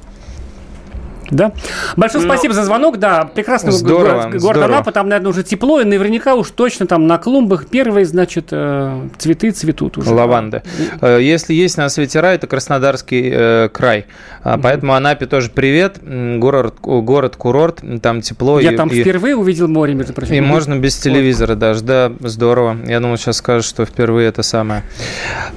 [1.30, 1.52] Да.
[1.96, 2.24] Большое.
[2.24, 2.98] Ну, спасибо за звонок.
[2.98, 4.92] Да, прекрасный здорово, город, город Анапа.
[4.92, 9.50] Там, наверное, уже тепло, и наверняка уж точно там на клумбах первые, значит, э, цветы
[9.50, 10.10] цветут уже.
[10.10, 10.62] Лаванды.
[11.00, 14.06] Э, если есть на свете рай, это Краснодарский э, край.
[14.44, 14.60] Mm-hmm.
[14.62, 15.98] Поэтому Анапе тоже привет.
[16.02, 18.60] Город, город курорт, там тепло.
[18.60, 20.34] Я и, там и, впервые увидел море, между прочим.
[20.34, 21.58] И можно без телевизора вот.
[21.58, 22.76] даже, да, здорово.
[22.86, 24.82] Я думал, сейчас скажешь, что впервые это самое.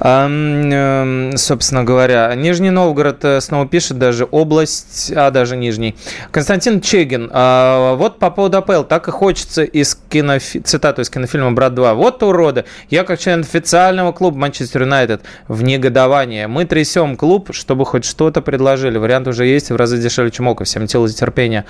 [0.00, 5.94] А, э, собственно говоря, Нижний Новгород снова пишет даже область, а даже Нижний.
[6.32, 7.30] Константин Чегин.
[7.32, 8.82] А, вот по поводу АПЛ.
[8.82, 10.60] Так и хочется из кинофи...
[10.60, 11.94] цитату из кинофильма «Брат 2».
[11.94, 12.64] Вот уроды.
[12.88, 16.46] Я как член официального клуба Манчестер Юнайтед в негодовании.
[16.46, 18.98] Мы трясем клуб, чтобы хоть что-то предложили.
[18.98, 20.64] Вариант уже есть в разы дешевле, чем око.
[20.64, 21.66] Всем тело терпения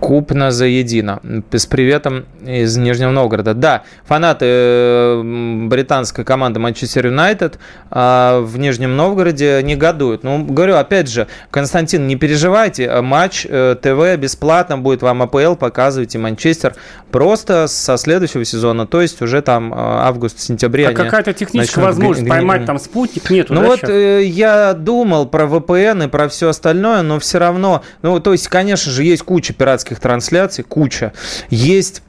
[0.00, 1.20] купно заедино.
[1.50, 3.54] С приветом из Нижнего Новгорода.
[3.54, 7.58] Да, фанаты э, британской команды Манчестер Юнайтед
[7.90, 10.22] а, в Нижнем Новгороде негодуют.
[10.22, 16.18] Ну, говорю, опять же, Константин, не переживайте, матч э, ТВ бесплатно будет вам АПЛ, показывайте
[16.18, 16.74] Манчестер
[17.10, 20.88] просто со следующего сезона, то есть уже там э, август-сентябре.
[20.88, 26.04] А какая-то техническая возможность поймать там спутник нету, Ну да, вот я думал про VPN
[26.04, 29.87] и про все остальное, но все равно, ну, то есть, конечно же, есть куча пиратских
[29.96, 31.12] трансляций, куча.
[31.50, 32.02] Есть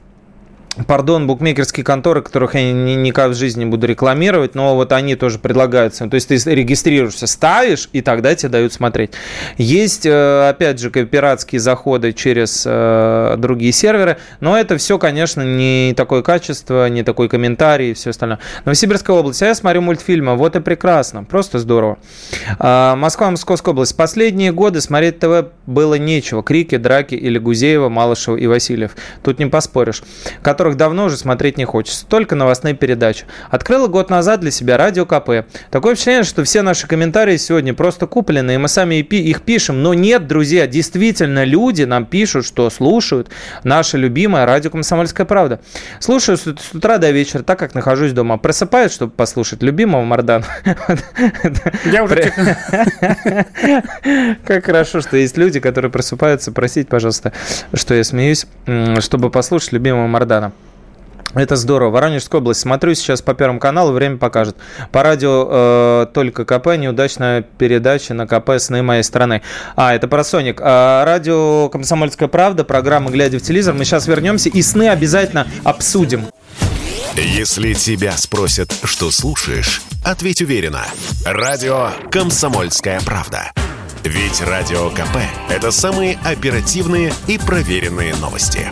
[0.86, 5.16] пардон, букмекерские конторы, которых я ни, никак в жизни не буду рекламировать, но вот они
[5.16, 6.08] тоже предлагаются.
[6.08, 9.12] То есть ты регистрируешься, ставишь, и тогда тебе дают смотреть.
[9.58, 15.92] Есть, э, опять же, пиратские заходы через э, другие серверы, но это все, конечно, не
[15.96, 18.38] такое качество, не такой комментарий и все остальное.
[18.64, 19.42] Новосибирская область.
[19.42, 21.98] А я смотрю мультфильмы, вот и прекрасно, просто здорово.
[22.58, 23.96] А, Москва, Московская область.
[23.96, 26.42] Последние годы смотреть ТВ было нечего.
[26.42, 28.92] Крики, драки или Гузеева, Малышева и Васильев.
[29.22, 30.02] Тут не поспоришь
[30.60, 32.04] которых давно уже смотреть не хочется.
[32.04, 33.24] Только новостные передачи.
[33.48, 35.46] Открыла год назад для себя радио КП.
[35.70, 39.82] Такое впечатление, что все наши комментарии сегодня просто куплены, и мы сами их пишем.
[39.82, 43.30] Но нет, друзья, действительно, люди нам пишут, что слушают
[43.64, 45.60] наше любимое радио «Комсомольская правда».
[45.98, 48.36] Слушаю с утра до вечера, так как нахожусь дома.
[48.36, 50.44] Просыпаюсь, чтобы послушать любимого Мардана.
[51.86, 52.30] Я уже...
[54.44, 56.52] Как хорошо, что есть люди, которые просыпаются.
[56.52, 57.32] Простите, пожалуйста,
[57.72, 58.44] что я смеюсь,
[58.98, 60.49] чтобы послушать любимого Мардана.
[61.34, 61.90] Это здорово.
[61.90, 62.60] Воронежская область.
[62.60, 64.56] Смотрю сейчас по Первому каналу, время покажет.
[64.90, 69.42] По радио э, только КП, неудачная передача на КП «Сны моей страны».
[69.76, 70.60] А, это про Соник.
[70.60, 73.74] А, радио «Комсомольская правда», программа «Глядя в телевизор».
[73.74, 76.26] Мы сейчас вернемся и сны обязательно обсудим.
[77.14, 80.84] Если тебя спросят, что слушаешь, ответь уверенно.
[81.24, 83.52] Радио «Комсомольская правда».
[84.02, 85.18] Ведь Радио КП–
[85.50, 88.66] это самые оперативные и проверенные новости.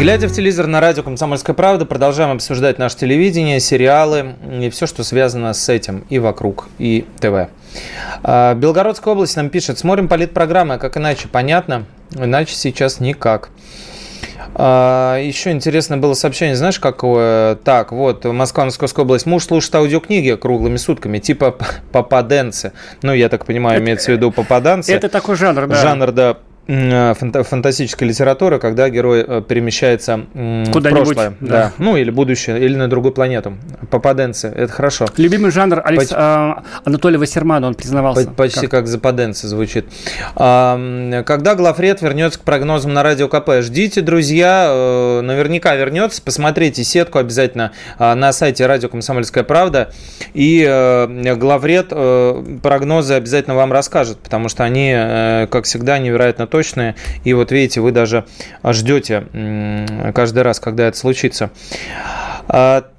[0.00, 5.04] Глядя в телевизор на радио «Комсомольская правда», продолжаем обсуждать наше телевидение, сериалы и все, что
[5.04, 7.50] связано с этим и вокруг, и ТВ.
[8.22, 13.50] А, Белгородская область нам пишет, смотрим политпрограммы, как иначе, понятно, иначе сейчас никак.
[14.54, 17.56] А, Еще интересное было сообщение, знаешь, какое?
[17.56, 19.26] Так, вот, Москва, Московская область.
[19.26, 21.54] Муж слушает аудиокниги круглыми сутками, типа
[21.92, 22.72] попаденцы.
[23.02, 24.94] Ну, я так понимаю, имеется в виду попаданцы.
[24.94, 25.74] Это такой жанр, да.
[25.74, 30.20] Жанр, да, Э, фанта- фантастическая литература, когда герой э, перемещается
[30.72, 31.48] Куда-нибудь, прошлое, да.
[31.48, 31.72] да.
[31.78, 33.54] ну или будущее, или на другую планету.
[33.90, 35.06] Попаденцы, это хорошо.
[35.16, 38.26] Любимый жанр Алекс, Поч- а, Анатолия Вассермана, он признавался.
[38.28, 39.86] По- Почти как, западенцы звучит.
[40.36, 43.50] А, Когда главред вернется к прогнозам на радио КП?
[43.62, 46.22] Ждите, друзья, э, наверняка вернется.
[46.22, 49.90] Посмотрите сетку обязательно а, на сайте радио «Комсомольская правда».
[50.34, 50.64] И
[51.36, 51.88] главред
[52.62, 54.90] прогнозы обязательно вам расскажет, потому что они,
[55.50, 56.96] как всегда, невероятно точные.
[57.24, 58.26] И вот видите, вы даже
[58.64, 59.24] ждете
[60.14, 61.50] каждый раз, когда это случится.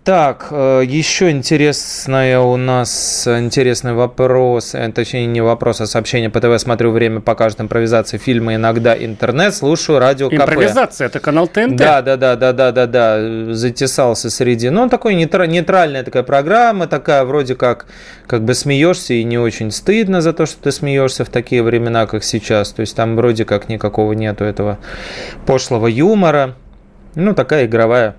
[0.04, 6.42] Так, э, еще интересная у нас интересный вопрос, э, точнее не вопрос, а сообщение по
[6.42, 6.60] ТВ.
[6.60, 10.34] Смотрю время покажет импровизации, фильмы, иногда интернет, слушаю радио КП.
[10.34, 11.76] Импровизация, это канал ТНТ.
[11.76, 14.72] Да, да, да, да, да, да, да, затесался среди.
[14.72, 17.86] Ну, он такой нейтра- нейтральная такая программа, такая вроде как,
[18.26, 22.08] как бы смеешься и не очень стыдно за то, что ты смеешься в такие времена,
[22.08, 22.72] как сейчас.
[22.72, 24.80] То есть там вроде как никакого нету этого
[25.46, 26.56] пошлого юмора.
[27.14, 28.16] Ну, такая игровая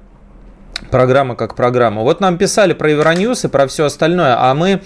[0.91, 2.03] программа как программа.
[2.03, 4.81] Вот нам писали про Евроньюз и про все остальное, а мы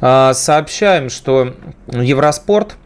[0.00, 1.54] э, сообщаем, что
[1.88, 2.76] Евроспорт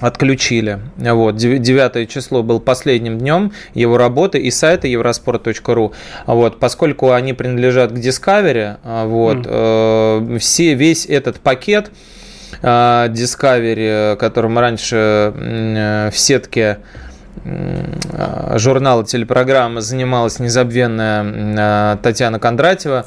[0.00, 0.80] отключили.
[0.96, 5.92] Вот, 9 число был последним днем его работы и сайта eurosport.ru.
[6.26, 11.90] Вот, поскольку они принадлежат к Discovery, а, вот, э, все, весь этот пакет
[12.62, 12.66] э,
[13.08, 16.82] Discovery, которым раньше э, в сетке м,
[18.56, 23.06] журнала телепрограммы занималась незабвенная э, Татьяна Кондратьева.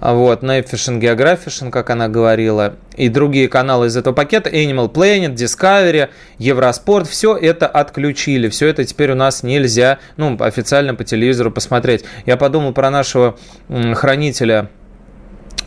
[0.00, 5.34] А Вот, Nefishing, Geographishing, как она говорила, и другие каналы из этого пакета, Animal Planet,
[5.34, 6.08] Discovery,
[6.38, 12.04] Евроспорт, все это отключили, все это теперь у нас нельзя, ну, официально по телевизору посмотреть.
[12.26, 13.36] Я подумал про нашего
[13.94, 14.70] хранителя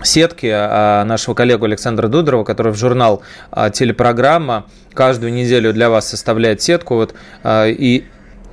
[0.04, 6.10] сетки а, нашего коллегу Александра Дудорова, который в журнал а, телепрограмма каждую неделю для вас
[6.10, 6.96] составляет сетку.
[6.96, 8.06] Вот, а, и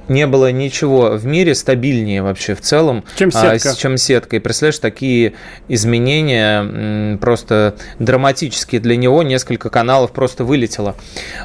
[0.08, 3.72] не было ничего в мире стабильнее вообще в целом, Чем а, сетка.
[3.72, 4.36] с- чем сетка.
[4.36, 5.34] И представляешь, такие
[5.68, 9.22] изменения просто драматические для него.
[9.22, 10.94] Несколько каналов просто вылетело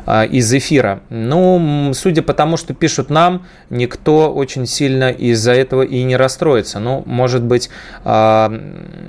[0.06, 1.02] а, из эфира.
[1.10, 6.80] Ну, судя по тому, что пишут нам, никто очень сильно из-за этого и не расстроится.
[6.80, 7.70] Ну, может быть,
[8.04, 8.52] а,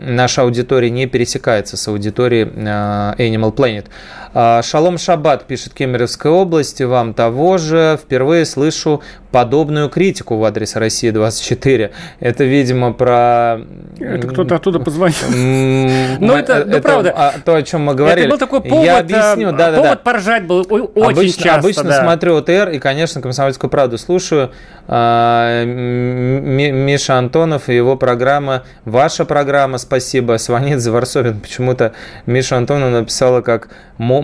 [0.07, 3.87] наша аудитория не пересекается с аудиторией а, Animal Planet.
[4.35, 7.99] А, Шалом Шаббат пишет Кемеровской области, вам того же.
[8.03, 11.91] Впервые слышу подобную критику в адрес России 24.
[12.21, 13.61] Это, видимо, про...
[13.99, 15.17] Это кто-то оттуда позвонил.
[15.33, 17.33] М, Ну, это- ну, правда.
[17.45, 18.27] То, о чем мы говорили.
[18.27, 21.55] Это был такой повод, Я объясню, да, да, повод поржать был очень часто.
[21.55, 24.51] обычно смотрю ОТР и, конечно, «Комсомольскую правду» слушаю.
[24.87, 30.37] А, Миша Антонов и его программа «Ваша программа», спасибо.
[30.39, 31.93] Сванидзе Варсовин почему-то
[32.27, 33.69] Миша Антонов написала как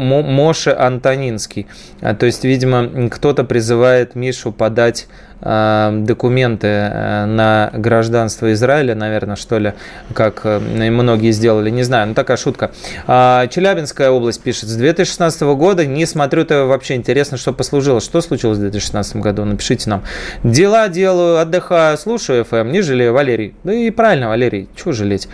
[0.00, 1.66] Моше Антонинский.
[2.00, 5.06] А, То есть, видимо, кто-то призывает Мишу подать
[5.42, 9.74] э, документы э, на гражданство Израиля, наверное, что ли,
[10.14, 10.58] как э,
[10.90, 12.70] многие сделали, не знаю, ну такая шутка.
[13.06, 18.00] А, Челябинская область пишет, с 2016 года не смотрю, это вообще интересно, что послужило.
[18.00, 19.44] Что случилось в 2016 году?
[19.44, 20.02] Напишите нам.
[20.42, 23.54] Дела делаю, отдыхаю, слушаю FM, не жалею, Валерий.
[23.64, 25.28] Ну и правильно, Валерий, чего жалеть?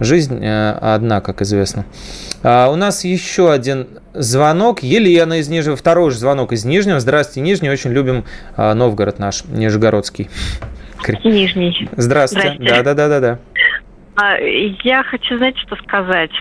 [0.00, 1.84] Жизнь одна, как известно.
[2.42, 4.82] А у нас еще один звонок.
[4.82, 5.76] Елена из Нижнего.
[5.76, 7.00] Второй же звонок из Нижнего.
[7.00, 7.70] Здравствуйте, Нижний.
[7.70, 8.24] Очень любим
[8.56, 10.30] а, Новгород наш, Нижегородский.
[11.24, 11.88] Нижний.
[11.96, 12.56] Здравствуйте.
[12.60, 13.38] Да, да, да, да, да.
[14.20, 14.36] А,
[14.82, 16.32] я хочу, знаете, что сказать.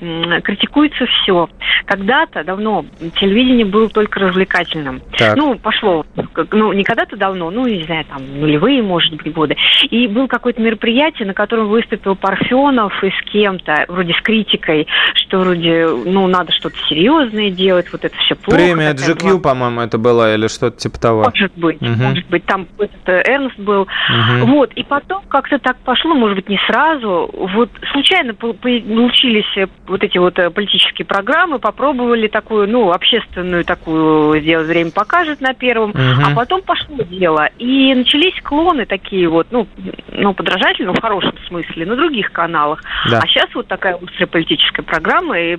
[0.44, 1.48] Критикуется все.
[1.86, 2.86] Когда-то давно
[3.20, 5.02] телевидение было только развлекательным.
[5.16, 5.38] Так.
[5.38, 6.04] Ну, пошло,
[6.52, 9.56] ну, не когда-то давно, ну, не знаю, там, нулевые, может быть, годы.
[9.92, 15.40] И было какое-то мероприятие, на котором выступил Парфенов и с кем-то, вроде с критикой, что
[15.40, 18.58] вроде, ну, надо что-то серьезное делать, вот это все плохо.
[18.58, 19.40] Премия GQ, была.
[19.40, 21.24] по-моему, это была, или что-то типа того.
[21.26, 21.92] Может быть, угу.
[21.92, 23.82] может быть, там этот э, Эрнст был.
[23.82, 24.48] Угу.
[24.48, 29.68] Вот, и потом как-то так пошло, может быть, не сразу, вот вот случайно получились э,
[29.88, 35.54] вот эти вот э, политические программы, попробовали такую, ну, общественную такую сделать «Время покажет» на
[35.54, 36.00] первом, угу.
[36.26, 37.50] а потом пошло дело.
[37.58, 39.68] И начались клоны такие вот, ну,
[40.12, 42.84] ну, подражательно, в хорошем смысле, на других каналах.
[43.10, 43.20] Да.
[43.20, 45.58] А сейчас вот такая острая политическая программа, и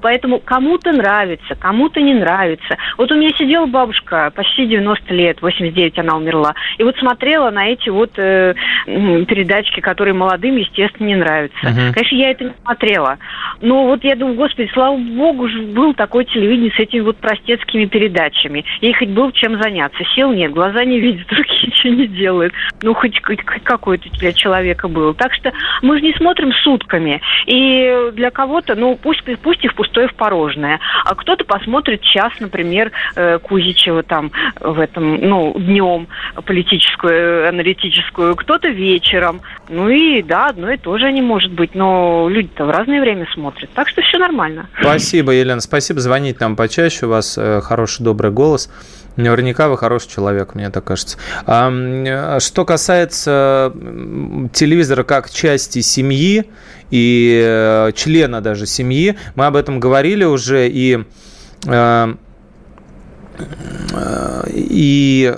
[0.00, 2.76] поэтому кому-то нравится, кому-то не нравится.
[2.96, 7.68] Вот у меня сидела бабушка, почти 90 лет, 89 она умерла, и вот смотрела на
[7.68, 8.54] эти вот э,
[8.86, 11.66] передачки, которые молодым, естественно, не нравятся нравится.
[11.66, 11.92] Uh-huh.
[11.92, 13.18] Конечно, я это не смотрела.
[13.60, 18.64] Но вот я думаю, господи, слава богу, был такое телевидение с этими вот простецкими передачами.
[18.80, 19.98] И хоть был чем заняться.
[20.14, 22.52] Сил нет, глаза не видят, руки ничего не делают.
[22.82, 25.14] Ну, хоть, хоть, какой-то для человека был.
[25.14, 27.20] Так что мы же не смотрим сутками.
[27.46, 30.80] И для кого-то, ну, пусть, пусть их пустое в порожное.
[31.04, 34.30] А кто-то посмотрит час, например, э, Кузичева там
[34.60, 36.08] в этом, ну, днем
[36.44, 39.40] политическую, аналитическую, кто-то вечером.
[39.68, 43.24] Ну и да, одно и то же они может быть, но люди-то в разное время
[43.32, 43.70] смотрят.
[43.74, 44.68] Так что все нормально.
[44.80, 46.00] Спасибо, Елена, спасибо.
[46.00, 47.06] Звонить нам почаще.
[47.06, 48.68] У вас э, хороший, добрый голос.
[49.14, 51.16] Наверняка вы хороший человек, мне так кажется.
[51.46, 53.72] А, что касается
[54.52, 56.50] телевизора как части семьи
[56.90, 61.04] и э, члена даже семьи, мы об этом говорили уже и
[61.68, 62.14] э,
[64.52, 65.32] и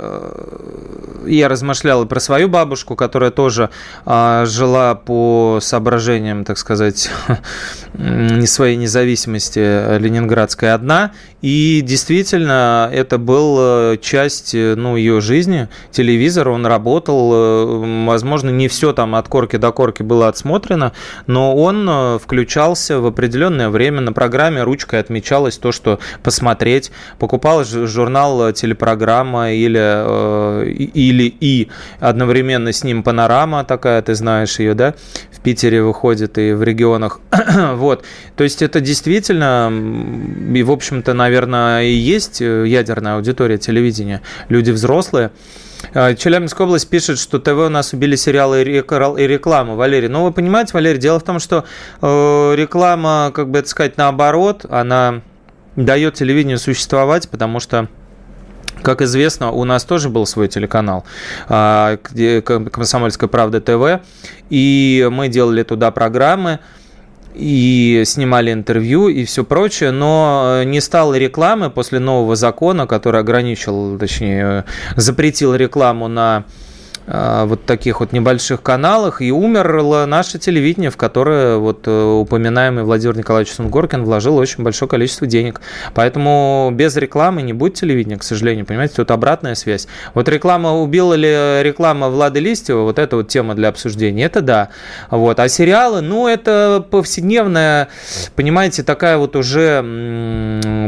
[1.26, 3.70] я размышлял и про свою бабушку, которая тоже
[4.04, 7.10] а, жила по соображениям, так сказать,
[7.94, 11.12] не своей независимости ленинградской одна.
[11.42, 15.68] И действительно, это был э, часть ну, ее жизни.
[15.90, 17.30] Телевизор, он работал.
[17.32, 20.92] Э, возможно, не все там от корки до корки было отсмотрено,
[21.26, 24.02] но он э, включался в определенное время.
[24.02, 26.92] На программе ручкой отмечалось то, что посмотреть.
[27.18, 31.68] Покупал журнал телепрограмма или, или и
[31.98, 34.94] одновременно с ним панорама такая, ты знаешь ее, да?
[35.32, 37.20] В Питере выходит и в регионах.
[37.74, 38.04] вот.
[38.36, 39.72] То есть это действительно,
[40.54, 44.22] и в общем-то, наверное, и есть ядерная аудитория телевидения.
[44.48, 45.30] Люди взрослые.
[45.94, 49.76] А, Челябинская область пишет, что ТВ у нас убили сериалы и рекламу.
[49.76, 51.64] Валерий, ну вы понимаете, Валерий, дело в том, что
[52.02, 55.22] э, реклама, как бы это сказать, наоборот, она
[55.76, 57.88] дает телевидению существовать, потому что
[58.82, 61.04] как известно, у нас тоже был свой телеканал,
[61.48, 64.02] а, «Комсомольская правда ТВ»,
[64.50, 66.60] и мы делали туда программы,
[67.34, 73.98] и снимали интервью и все прочее, но не стало рекламы после нового закона, который ограничил,
[73.98, 74.64] точнее,
[74.96, 76.44] запретил рекламу на
[77.10, 83.16] вот таких вот небольших каналах, и умерло наше телевидение, в которое вот э, упоминаемый Владимир
[83.16, 85.60] Николаевич Сунгоркин вложил очень большое количество денег.
[85.92, 89.88] Поэтому без рекламы не будет телевидения, к сожалению, понимаете, тут обратная связь.
[90.14, 94.68] Вот реклама, убила ли реклама Влада Листьева, вот это вот тема для обсуждения, это да.
[95.10, 95.40] Вот.
[95.40, 97.88] А сериалы, ну, это повседневная,
[98.36, 99.82] понимаете, такая вот уже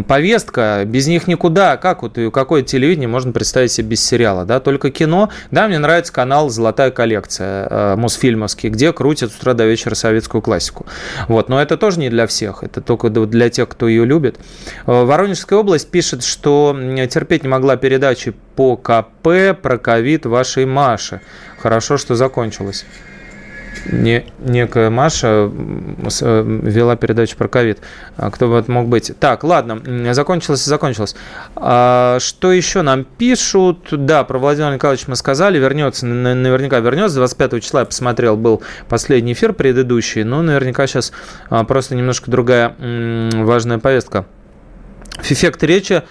[0.07, 1.77] повестка, без них никуда.
[1.77, 5.31] Как вот, какое телевидение можно представить себе без сериала, да, только кино.
[5.51, 10.43] Да, мне нравится канал «Золотая коллекция» э, Мосфильмовский, где крутят с утра до вечера советскую
[10.43, 10.87] классику.
[11.29, 11.49] Вот.
[11.49, 14.39] Но это тоже не для всех, это только для тех, кто ее любит.
[14.87, 16.77] Э, Воронежская область пишет, что
[17.11, 21.21] терпеть не могла передачи по КП про ковид вашей Маши.
[21.59, 22.85] Хорошо, что закончилось
[23.91, 27.79] не, некая Маша э, вела передачу про ковид.
[28.17, 29.13] А кто бы это мог быть?
[29.19, 31.17] Так, ладно, закончилось и закончилось.
[31.57, 33.89] А, что еще нам пишут?
[33.91, 37.17] Да, про Владимира Николаевича мы сказали, вернется, наверняка вернется.
[37.17, 41.13] 25 числа я посмотрел, был последний эфир предыдущий, но наверняка сейчас
[41.51, 44.27] а, просто немножко другая важная повестка.
[45.29, 46.03] Эффект речи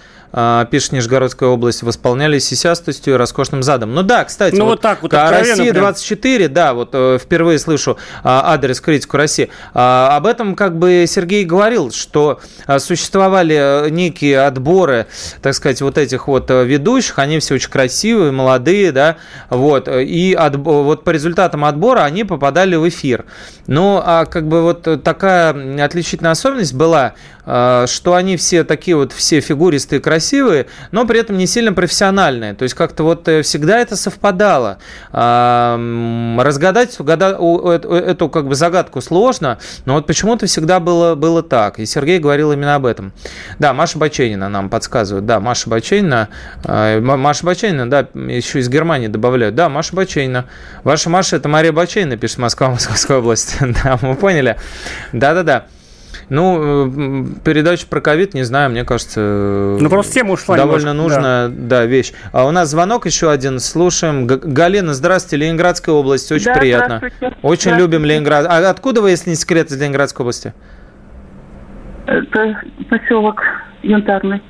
[0.70, 3.94] пишет Нижегородская область, восполнялись сисястостью и роскошным задом.
[3.94, 7.58] Ну да, кстати, ну, вот, вот так вот, а Россия 24, да, вот э, впервые
[7.58, 9.50] слышу а, адрес критику России.
[9.74, 12.40] А, об этом как бы Сергей говорил, что
[12.78, 15.06] существовали некие отборы,
[15.42, 19.16] так сказать, вот этих вот ведущих, они все очень красивые, молодые, да,
[19.50, 23.26] вот, и от, вот по результатам отбора они попадали в эфир.
[23.66, 27.14] Ну, а как бы вот такая отличительная особенность была,
[27.44, 30.21] а, что они все такие вот, все фигуристые, красивые,
[30.90, 32.54] но при этом не сильно профессиональные.
[32.54, 34.78] То есть как-то вот э, всегда это совпадало.
[35.12, 41.78] Разгадать эту как бы загадку сложно, но вот почему-то всегда было, было так.
[41.78, 43.12] И Сергей говорил именно об этом.
[43.58, 45.26] Да, Маша Баченина нам подсказывает.
[45.26, 46.28] Да, Маша Баченина.
[46.64, 49.54] А, Маша Баченина, да, еще из Германии добавляют.
[49.54, 50.46] Да, Маша Баченина.
[50.84, 53.56] Ваша Маша– это Мария Баченина, пишет Москва, Московская область.
[53.84, 54.56] Да, мы поняли.
[55.12, 55.66] Да-да-да.
[56.28, 59.76] Ну, э, передача про ковид, не знаю, мне кажется...
[59.80, 61.54] Ну, просто тема ушла Довольно немножко, нужная, да.
[61.80, 62.12] да, вещь.
[62.32, 64.26] А у нас звонок еще один, слушаем.
[64.26, 67.00] Г- Галина, здравствуйте, Ленинградская область, очень да, приятно.
[67.00, 67.76] Очень здравствуйте.
[67.76, 68.46] любим Ленинград.
[68.48, 70.54] А откуда вы, если не секрет, из Ленинградской области?
[72.06, 72.60] Это
[72.90, 73.40] поселок
[73.82, 74.42] Янтарный.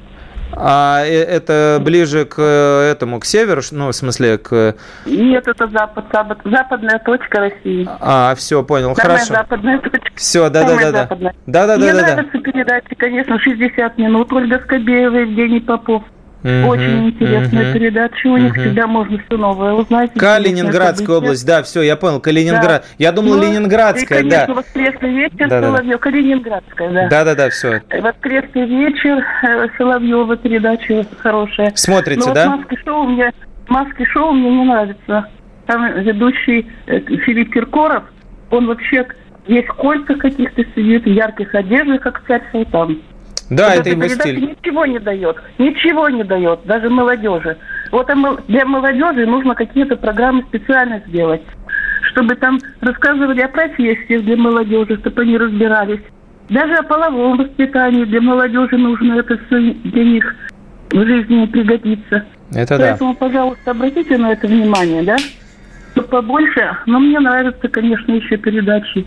[0.55, 4.77] А э, это ближе к э, этому, к северу, ну, в смысле, к...
[5.07, 7.89] Нет, это запад, запад западная точка России.
[8.01, 9.35] А, все, понял, Самая хорошо.
[9.35, 10.11] западная точка.
[10.15, 11.09] Все, да-да-да.
[11.47, 11.77] Да-да-да.
[11.77, 16.03] Мне нравятся передачи, конечно, 60 минут, Ольга Скобеева, Евгений Попов.
[16.43, 18.27] Mm-hmm, Очень интересная mm-hmm, передача.
[18.27, 18.61] У них mm-hmm.
[18.61, 20.13] всегда можно все новое узнать.
[20.15, 22.83] Калининградская область, да, все, я понял, Калининград.
[22.83, 22.95] Да.
[22.99, 24.55] Я думал, ну, Ленинградская, и, конечно, да.
[24.55, 25.99] воскресный вечер да, Соловьев, да.
[25.99, 27.09] Калининградская, да.
[27.09, 27.83] Да-да-да, все.
[28.01, 31.73] Воскресный вечер э, Соловьева передача хорошая.
[31.77, 32.51] Смотрите, Но да?
[32.51, 33.33] Вот маски шоу мне,
[33.69, 35.27] маски шоу мне не нравится.
[35.67, 38.03] Там ведущий э, Филипп Киркоров,
[38.51, 39.07] он вообще
[39.47, 42.99] весь в кольцах каких-то сидит, в ярких одеждах, как царь Султан.
[43.57, 44.41] Да, вот это его стиль.
[44.41, 47.59] Ничего не дает, ничего не дает, даже молодежи.
[47.91, 48.11] Вот
[48.49, 51.43] для молодежи нужно какие-то программы специально сделать,
[52.13, 56.01] чтобы там рассказывали о профессиях для молодежи, чтобы они разбирались.
[56.49, 60.35] Даже о половом воспитании для молодежи нужно это все для них
[60.91, 62.25] в жизни пригодится.
[62.55, 63.19] Это Поэтому, да.
[63.19, 65.17] пожалуйста, обратите на это внимание, да?
[66.11, 69.07] Побольше, но мне нравятся, конечно, еще передачи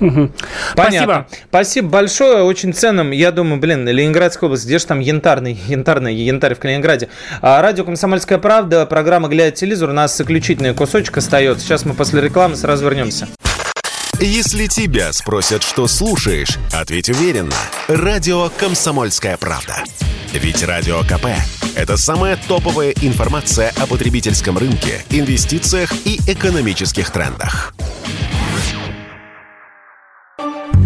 [0.00, 0.30] Угу.
[0.76, 1.26] Понятно.
[1.26, 1.26] Спасибо.
[1.48, 3.10] Спасибо большое, очень ценным.
[3.10, 7.08] Я думаю, блин, Ленинградская область, где же там янтарный, янтарный, янтарь в Калининграде.
[7.42, 11.64] А, радио «Комсомольская правда», программа «Глядя телевизор», у нас заключительный кусочек остается.
[11.64, 13.28] Сейчас мы после рекламы сразу вернемся.
[14.18, 17.56] Если тебя спросят, что слушаешь, ответь уверенно.
[17.88, 19.76] Радио «Комсомольская правда».
[20.32, 21.26] Ведь Радио КП–
[21.74, 27.74] это самая топовая информация о потребительском рынке, инвестициях и экономических трендах.
[30.40, 30.79] Телевизор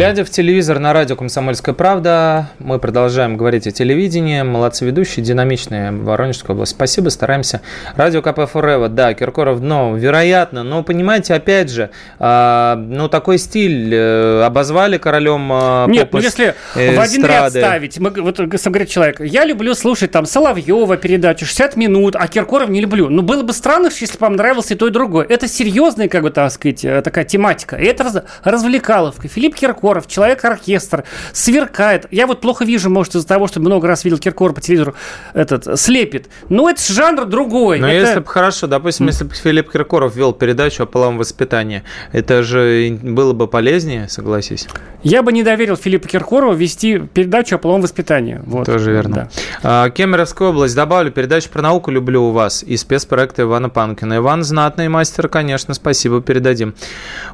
[0.00, 4.40] Глядя в телевизор на радио «Комсомольская правда», мы продолжаем говорить о телевидении.
[4.40, 6.72] Молодцы ведущие, динамичные, Воронежская область.
[6.72, 7.60] Спасибо, стараемся.
[7.96, 10.62] Радио КП Форева, да, Киркоров дно, вероятно.
[10.62, 16.54] Но, понимаете, опять же, э, ну, такой стиль э, обозвали королем э, Нет, ну, если
[16.76, 20.96] э, в один ряд ставить, мы, вот сам говорит человек, я люблю слушать там Соловьева
[20.96, 23.10] передачу 60 минут, а Киркоров не люблю.
[23.10, 25.26] Ну, было бы странно, если бы вам нравился и то, и другое.
[25.28, 27.76] Это серьезная, как бы, так сказать, э, такая тематика.
[27.76, 29.28] И это раз, развлекаловка.
[29.28, 32.06] Филипп Киркоров Киркоров, человек-оркестр, сверкает.
[32.10, 34.94] Я вот плохо вижу, может, из-за того, что много раз видел Киркорова по телевизору,
[35.34, 36.28] этот, слепит.
[36.48, 37.80] Но это жанр другой.
[37.80, 38.06] Но это...
[38.06, 41.82] если бы хорошо, допустим, если бы Филипп Киркоров вел передачу о половом воспитании,
[42.12, 44.68] это же было бы полезнее, согласись?
[45.02, 48.40] Я бы не доверил Филиппу Киркорову вести передачу о половом воспитании.
[48.44, 48.66] Вот.
[48.66, 49.14] Тоже верно.
[49.14, 49.28] Да.
[49.62, 50.74] А, Кемеровская область.
[50.74, 54.18] Добавлю, передачу про науку люблю у вас и спецпроекты Ивана Панкина.
[54.18, 56.74] Иван знатный мастер, конечно, спасибо, передадим.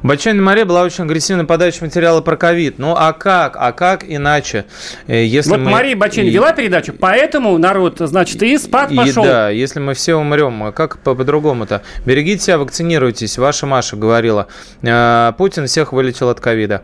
[0.01, 2.79] Бачанина Мария была очень агрессивной подачей материала про ковид.
[2.79, 3.57] Ну, а как?
[3.59, 4.65] А как иначе?
[5.07, 5.71] Э, если вот мы...
[5.71, 6.33] Мария Баченина и...
[6.33, 9.23] вела передачу, поэтому народ, значит, и спад пошел.
[9.23, 11.81] И, да, если мы все умрем, а как по-другому-то?
[12.05, 13.37] Берегите себя, вакцинируйтесь.
[13.37, 14.47] Ваша Маша говорила.
[14.81, 16.83] Э, Путин всех вылечил от ковида.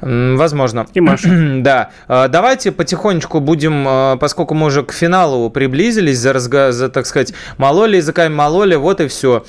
[0.00, 0.86] Возможно.
[0.94, 1.28] И Маша.
[1.62, 1.90] да.
[2.08, 7.96] Э, давайте потихонечку будем, поскольку мы уже к финалу приблизились, за, за так сказать, мололи
[7.96, 9.44] языками мололи, вот и все.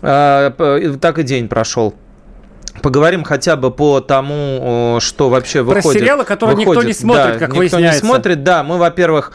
[0.00, 1.94] Так и день прошел.
[2.84, 5.84] Поговорим хотя бы по тому, что вообще выходит.
[5.84, 8.02] Про сериалы, которые выходит, никто не смотрит, да, как никто выясняется.
[8.02, 8.62] не смотрит, да.
[8.62, 9.32] Мы, во-первых,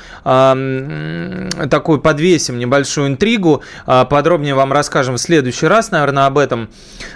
[1.70, 3.64] такую подвесим небольшую интригу.
[3.88, 6.70] Э, подробнее вам расскажем в следующий раз, наверное, об этом.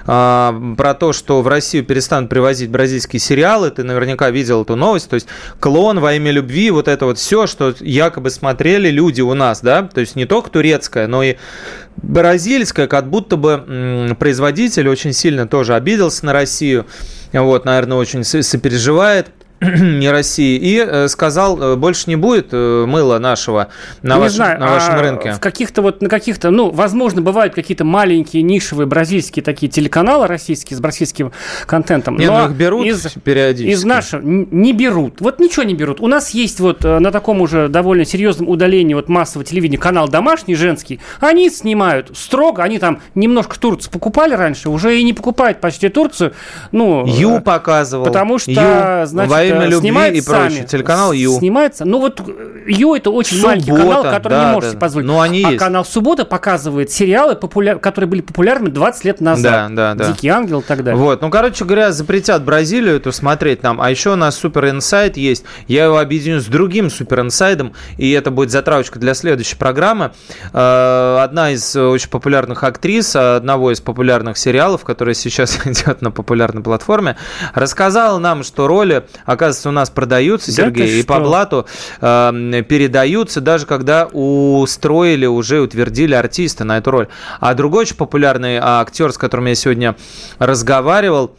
[0.08, 3.70] Э, про то, что в Россию перестанут привозить бразильские сериалы.
[3.70, 5.10] Ты наверняка видел эту новость.
[5.10, 5.28] То есть
[5.60, 9.84] клон во имя любви, вот это вот все, что якобы смотрели люди у нас, да.
[9.84, 11.36] То есть не только турецкая, но и
[11.98, 16.86] бразильская, как будто бы производитель очень сильно тоже обиделся на Россию,
[17.32, 19.28] вот, наверное, очень сопереживает.
[19.80, 23.70] не России, и э, сказал, э, больше не будет э, мыла нашего
[24.02, 25.34] на, ваш, знаю, на вашем а рынке.
[25.34, 30.78] В каких-то вот, на каких-то, ну, возможно, бывают какие-то маленькие нишевые бразильские такие телеканалы российские
[30.78, 31.32] с бразильским
[31.66, 32.18] контентом.
[32.18, 33.74] Нет, но ну, их берут из, периодически.
[33.74, 35.22] Из нашего не берут.
[35.22, 36.00] Вот ничего не берут.
[36.02, 40.56] У нас есть вот на таком уже довольно серьезном удалении вот массового телевидения канал домашний,
[40.56, 41.00] женский.
[41.20, 46.34] Они снимают строго, они там немножко Турцию покупали раньше, уже и не покупают почти Турцию.
[46.72, 48.06] Ну, Ю показывал.
[48.06, 49.06] Потому что, Ю.
[49.06, 50.50] значит, время любви и прочее.
[50.58, 50.68] Сами.
[50.68, 51.38] Телеканал Ю.
[51.38, 51.86] Снимается.
[51.86, 52.22] Ну вот
[52.68, 54.80] Ю это очень Суббота, маленький канал, который да, не можете да.
[54.80, 55.08] позволить.
[55.08, 55.60] Но они а есть.
[55.60, 57.80] канал Суббота показывает сериалы, популяр...
[57.80, 59.44] которые были популярны 20 лет назад.
[59.44, 60.12] Да, да, да.
[60.12, 61.02] Дикий ангел и так далее.
[61.02, 63.82] Вот, ну короче говоря, запретят Бразилию эту смотреть нам.
[63.82, 65.46] А еще у нас Супер Инсайд есть.
[65.68, 70.12] Я его объединю с другим Супер Инсайдом, и это будет затравочка для следующей программы.
[70.54, 76.62] Э, одна из очень популярных актрис одного из популярных сериалов, который сейчас идет на популярной
[76.62, 77.18] платформе,
[77.54, 79.06] рассказала нам, что роли,
[79.44, 81.66] оказывается, у нас продаются, да Сергей, и по блату
[82.02, 87.08] э, передаются, даже когда устроили, уже утвердили артиста на эту роль.
[87.40, 89.96] А другой очень популярный актер, с которым я сегодня
[90.40, 91.36] разговаривал,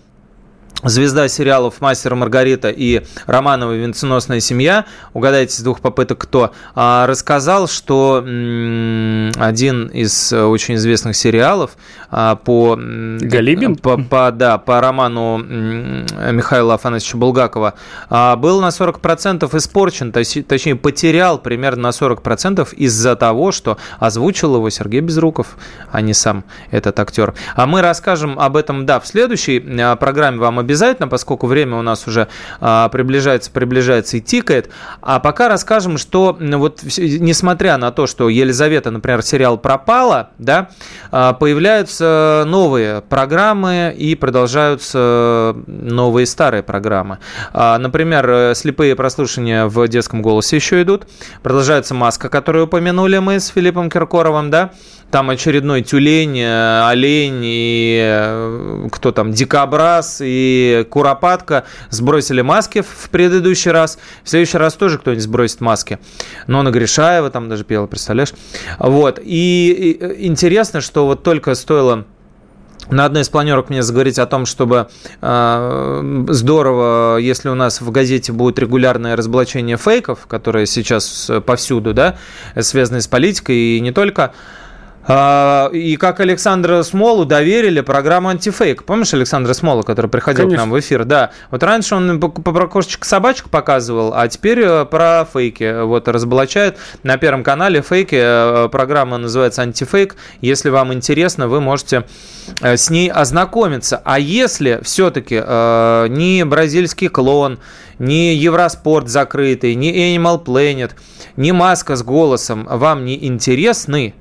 [0.85, 7.69] звезда сериалов «Мастер Маргарита» и «Романова венценосная семья», угадайте с двух попыток кто, а, рассказал,
[7.69, 11.73] что один из очень известных сериалов
[12.11, 12.77] а, по...
[12.77, 13.77] Галибин?
[13.77, 17.75] По, по, да, по роману Михаила Афанасьевича Булгакова
[18.11, 24.71] а, был на 40% испорчен, точнее потерял примерно на 40% из-за того, что озвучил его
[24.71, 25.57] Сергей Безруков,
[25.91, 27.35] а не сам этот актер.
[27.57, 29.61] А мы расскажем об этом, да, в следующей
[29.97, 32.27] программе вам обязательно обязательно, поскольку время у нас уже
[32.61, 34.71] а, приближается, приближается и тикает.
[35.01, 40.71] А пока расскажем, что вот несмотря на то, что Елизавета, например, сериал пропала, да,
[41.13, 47.19] а, появляются новые программы и продолжаются новые старые программы.
[47.53, 51.07] А, например, слепые прослушивания в детском голосе еще идут.
[51.43, 54.73] Продолжается маска, которую упомянули мы с Филиппом Киркоровым, да
[55.11, 63.11] там очередной тюлень, э, олень и э, кто там, дикобраз и куропатка сбросили маски в
[63.11, 63.99] предыдущий раз.
[64.25, 65.99] В следующий раз тоже кто-нибудь сбросит маски.
[66.47, 68.33] Но на Гришаева там даже пела, представляешь?
[68.79, 69.21] Вот.
[69.23, 72.07] И, и интересно, что вот только стоило
[72.91, 74.89] на одной из планерок мне заговорить о том, чтобы
[75.23, 82.17] э, здорово, если у нас в газете будет регулярное разоблачение фейков, которые сейчас повсюду, да,
[82.59, 84.35] связанные с политикой и не только.
[85.07, 88.85] И как Александра Смолу доверили программу «Антифейк».
[88.85, 90.57] Помнишь Александра Смола, который приходил Конечно.
[90.57, 91.05] к нам в эфир?
[91.05, 91.31] Да.
[91.51, 95.83] Вот раньше он про кошечек собачку показывал, а теперь э, про фейки.
[95.83, 98.17] Вот разоблачает на Первом канале фейки.
[98.19, 100.17] Э, программа называется «Антифейк».
[100.41, 102.05] Если вам интересно, вы можете
[102.63, 104.01] э, с ней ознакомиться.
[104.05, 107.59] А если все-таки э, не бразильский клон,
[107.99, 110.93] не Евроспорт закрытый, не Animal Planet,
[111.37, 114.15] не маска с голосом вам не интересны,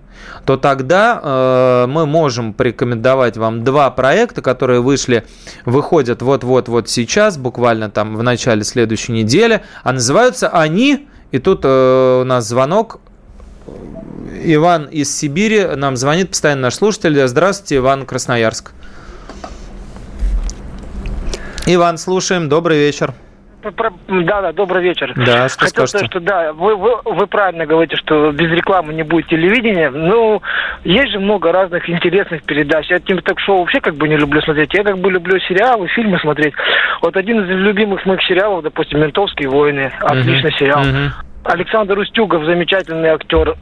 [0.45, 5.25] то тогда э, мы можем порекомендовать вам два проекта, которые вышли,
[5.65, 12.21] выходят вот-вот-вот сейчас, буквально там в начале следующей недели, а называются они, и тут э,
[12.21, 12.99] у нас звонок,
[14.45, 17.27] Иван из Сибири нам звонит, постоянно наш слушатель.
[17.27, 18.71] Здравствуйте, Иван Красноярск.
[21.65, 22.49] Иван, слушаем.
[22.49, 23.13] Добрый вечер.
[23.63, 25.13] Да, да, добрый вечер.
[25.15, 29.03] Да, что Хотел сказать, что да, вы, вы, вы правильно говорите, что без рекламы не
[29.03, 29.89] будет телевидения.
[29.89, 30.41] Ну,
[30.83, 32.89] есть же много разных интересных передач.
[32.89, 34.73] Я тем так шоу вообще как бы не люблю смотреть.
[34.73, 36.53] Я как бы люблю сериалы, фильмы смотреть.
[37.01, 39.91] Вот один из любимых моих сериалов, допустим, «Ментовские войны».
[40.01, 40.59] Отличный uh-huh.
[40.59, 40.83] сериал.
[40.83, 41.09] Uh-huh.
[41.45, 43.55] Александр Устюгов, замечательный актер.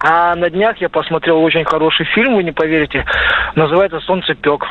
[0.00, 3.04] А на днях я посмотрел очень хороший фильм, вы не поверите.
[3.56, 4.64] Называется «Солнцепек»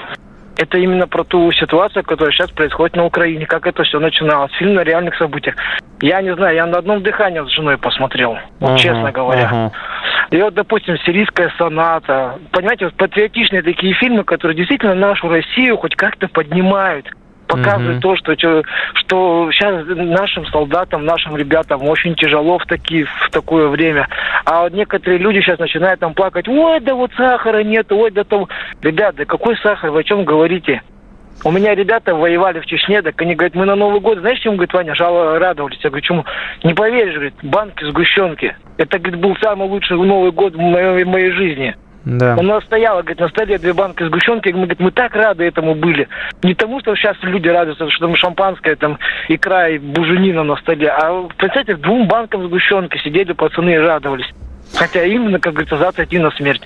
[0.58, 4.52] это именно про ту ситуацию, которая сейчас происходит на Украине, как это все начиналось.
[4.54, 5.56] Фильм на реальных событиях.
[6.02, 9.50] Я не знаю, я на одном дыхании с женой посмотрел, вот uh-huh, честно говоря.
[9.52, 9.72] Uh-huh.
[10.32, 12.38] И вот, допустим, «Сирийская соната».
[12.52, 17.08] Понимаете, вот патриотичные такие фильмы, которые действительно нашу Россию хоть как-то поднимают
[17.48, 18.02] показывает mm-hmm.
[18.02, 18.64] то, что,
[18.96, 24.08] что сейчас нашим солдатам, нашим ребятам очень тяжело в, такие, в такое время.
[24.46, 28.24] А вот некоторые люди сейчас начинают там плакать, ой, да вот сахара нет, ой, да
[28.24, 28.48] там...
[28.82, 30.82] Ребят, да какой сахар, вы о чем говорите?
[31.44, 34.56] У меня ребята воевали в Чечне, так они говорят, мы на Новый год, знаешь, чему,
[34.56, 35.80] говорит, Ваня, жало радовались?
[35.84, 36.26] Я говорю, чему?
[36.64, 38.56] Не поверишь, говорит, банки сгущенки.
[38.78, 41.76] Это, говорит, был самый лучший Новый год в моей, в моей жизни.
[42.06, 42.36] Да.
[42.38, 44.50] У нас стояло, говорит, на столе две банки сгущенки.
[44.50, 46.08] Мы, говорит, мы так рады этому были.
[46.44, 50.90] Не тому, что сейчас люди радуются, что там шампанское, там икра и буженина на столе.
[50.90, 54.32] А, представьте, двум банкам сгущенки сидели пацаны и радовались.
[54.74, 56.62] Хотя именно, как говорится, завтра идти на смерть.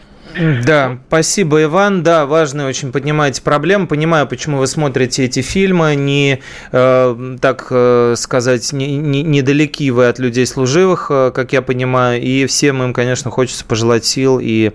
[0.66, 2.04] Да, спасибо, Иван.
[2.04, 3.88] Да, важно очень поднимаете проблему.
[3.88, 5.96] Понимаю, почему вы смотрите эти фильмы.
[5.96, 11.62] Не, э, так э, сказать, не, не, недалеки вы от людей служивых, э, как я
[11.62, 12.22] понимаю.
[12.22, 14.72] И всем им, конечно, хочется пожелать сил и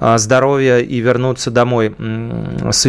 [0.00, 2.88] э, здоровья и вернуться домой э, со.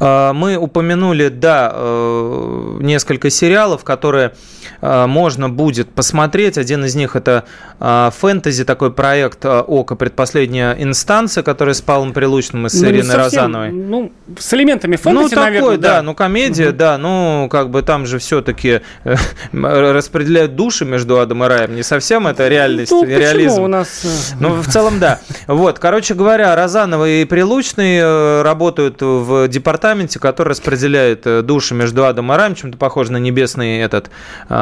[0.00, 4.32] Э, мы упомянули, да, э, несколько сериалов, которые
[4.80, 6.58] можно будет посмотреть.
[6.58, 7.44] Один из них это
[7.78, 9.94] фэнтези, такой проект «Око.
[9.96, 13.72] Предпоследняя инстанция», который с Павлом Прилучным и с Ну, Ириной совсем, Розановой.
[13.72, 18.06] Ну, с элементами Ну, фэнтези, такой, наверное, да, ну, комедия, да, ну, как бы там
[18.06, 18.80] же все-таки
[19.52, 21.74] распределяют души между адом и раем.
[21.74, 23.62] Не совсем это реальность, Ну, реализм.
[23.62, 24.02] у нас...
[24.04, 25.20] э, Ну, в целом, да.
[25.46, 32.04] Вот, короче говоря, Розанова и Прилучный э, работают в департаменте, который распределяет э, души между
[32.04, 34.10] адом и раем, чем-то похоже на небесный этот,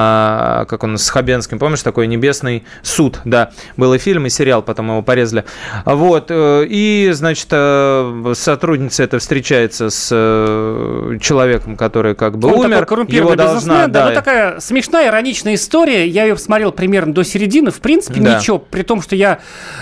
[0.07, 3.51] а, как он с Хабенским, помнишь, такой небесный суд, да.
[3.77, 5.45] Был и фильм, и сериал, потом его порезали.
[5.87, 12.67] Вот, э, и, значит, э, сотрудница это встречается с э, человеком, который как бы Он
[12.67, 16.07] умер, коррумпированный его должна, да, да, ну такая смешная, ироничная история.
[16.07, 17.71] Я ее посмотрел примерно до середины.
[17.71, 18.39] В принципе, Да.
[18.39, 18.59] ничего.
[18.59, 19.39] При том, что я,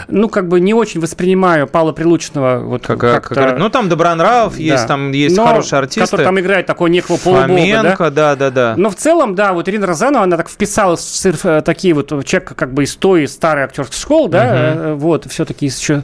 [0.09, 4.63] ну, как бы не очень воспринимаю Павла Прилучного вот как, как- ну, там Добронравов Да.
[4.63, 6.03] есть, там есть Но хорошие артисты.
[6.03, 7.55] Который там играет такого некого полубога, да?
[7.55, 8.75] Фоменко, да, да, да.
[8.77, 12.55] Но в целом, да, вот Ирина Розанова, она так вписалась в э, такие вот человек
[12.55, 16.03] как бы из той старой актерской школы, да, э, вот, все-таки еще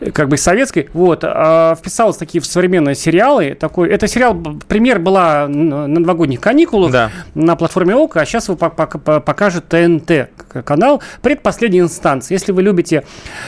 [0.00, 3.56] э, как бы из советской, вот, а вписалась такие в современные сериалы.
[3.58, 4.34] Такой, это сериал,
[4.68, 7.10] премьер была на новогодних каникулах Да.
[7.34, 10.28] на платформе ОКО, а сейчас его пок- пок- по- покажет ТНТ
[10.64, 12.34] канал предпоследней инстанции.
[12.34, 13.04] Если вы любите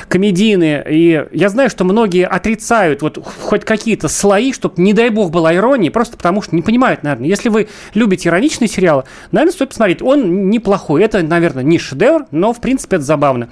[0.08, 5.30] комедийные, и я знаю, что многие отрицают вот хоть какие-то слои, чтобы, не дай бог,
[5.30, 7.28] была ирония, просто потому что не понимают, наверное.
[7.28, 9.97] Если вы любите ироничные сериалы, наверное, стоит посмотреть.
[10.02, 11.02] Он неплохой.
[11.02, 13.48] Это, наверное, не шедевр, но, в принципе, это забавно.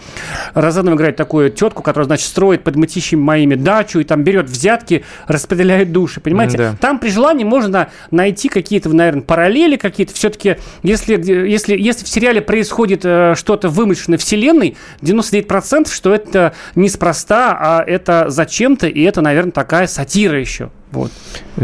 [0.55, 5.05] Розанова играет такую тетку, которая, значит, строит под мытищами моими дачу и там берет взятки,
[5.27, 6.59] распределяет души, понимаете?
[6.59, 6.75] Да.
[6.81, 10.15] Там при желании можно найти какие-то, наверное, параллели какие-то.
[10.15, 16.55] Все-таки, если, если, если в сериале происходит э, что-то в вымышленной вселенной, 99% что это
[16.75, 20.71] неспроста, а это зачем-то, и это, наверное, такая сатира еще.
[20.97, 21.13] Вот.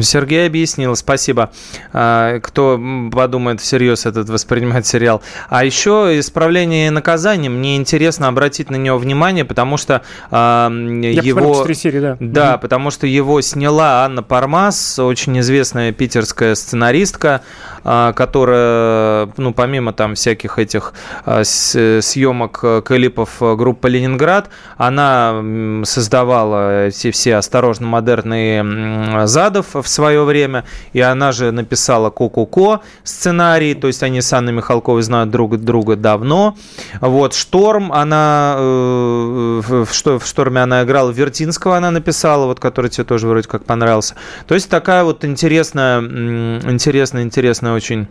[0.01, 1.51] Сергей объяснил, спасибо.
[1.93, 2.81] А, Кто
[3.11, 5.23] подумает всерьез этот воспринимать сериал.
[5.49, 7.51] А еще исправление и наказание.
[7.51, 11.75] Мне интересно обратить на него внимание, потому что посмотрел его...
[11.75, 12.17] серии, да.
[12.21, 17.43] Да, потому что его сняла Анна Пармас, очень известная питерская сценаристка,
[17.85, 20.93] а, которая, ну, помимо там всяких этих
[21.25, 30.25] съемок э, клипов э, группы «Ленинград», она создавала эти все «Осторожно, модерные» Задов в свое
[30.25, 35.57] время, и она же написала «Ко-ко-ко» сценарий, то есть они с Анной Михалковой знают друг
[35.59, 36.57] друга давно.
[37.01, 42.61] Вот «Шторм», она э, в, в «Што- в «Шторме» она играла, Вертинского она написала, вот
[42.61, 44.15] который тебе тоже вроде как понравился.
[44.47, 48.07] То есть такая вот интересная, интересная, интересная очень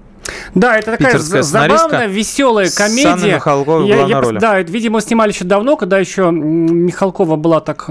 [0.55, 3.35] Да, это такая забавная, веселая с Анной комедия.
[3.35, 4.39] Михалковой Я- я роли.
[4.39, 7.89] Да, это, видимо, снимали еще давно, когда еще Михалкова была так...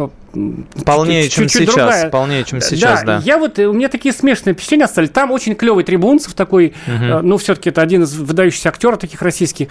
[0.85, 2.11] Полнее, чуть- чем чуть-чуть сейчас, другая.
[2.11, 3.21] полнее, чем сейчас, да.
[3.25, 5.11] Я вот, э, у меня такие смешные впечатления остались.
[5.11, 9.69] Там очень клевый Трибунцев такой, э, ну, все-таки это один из выдающихся актеров таких российских.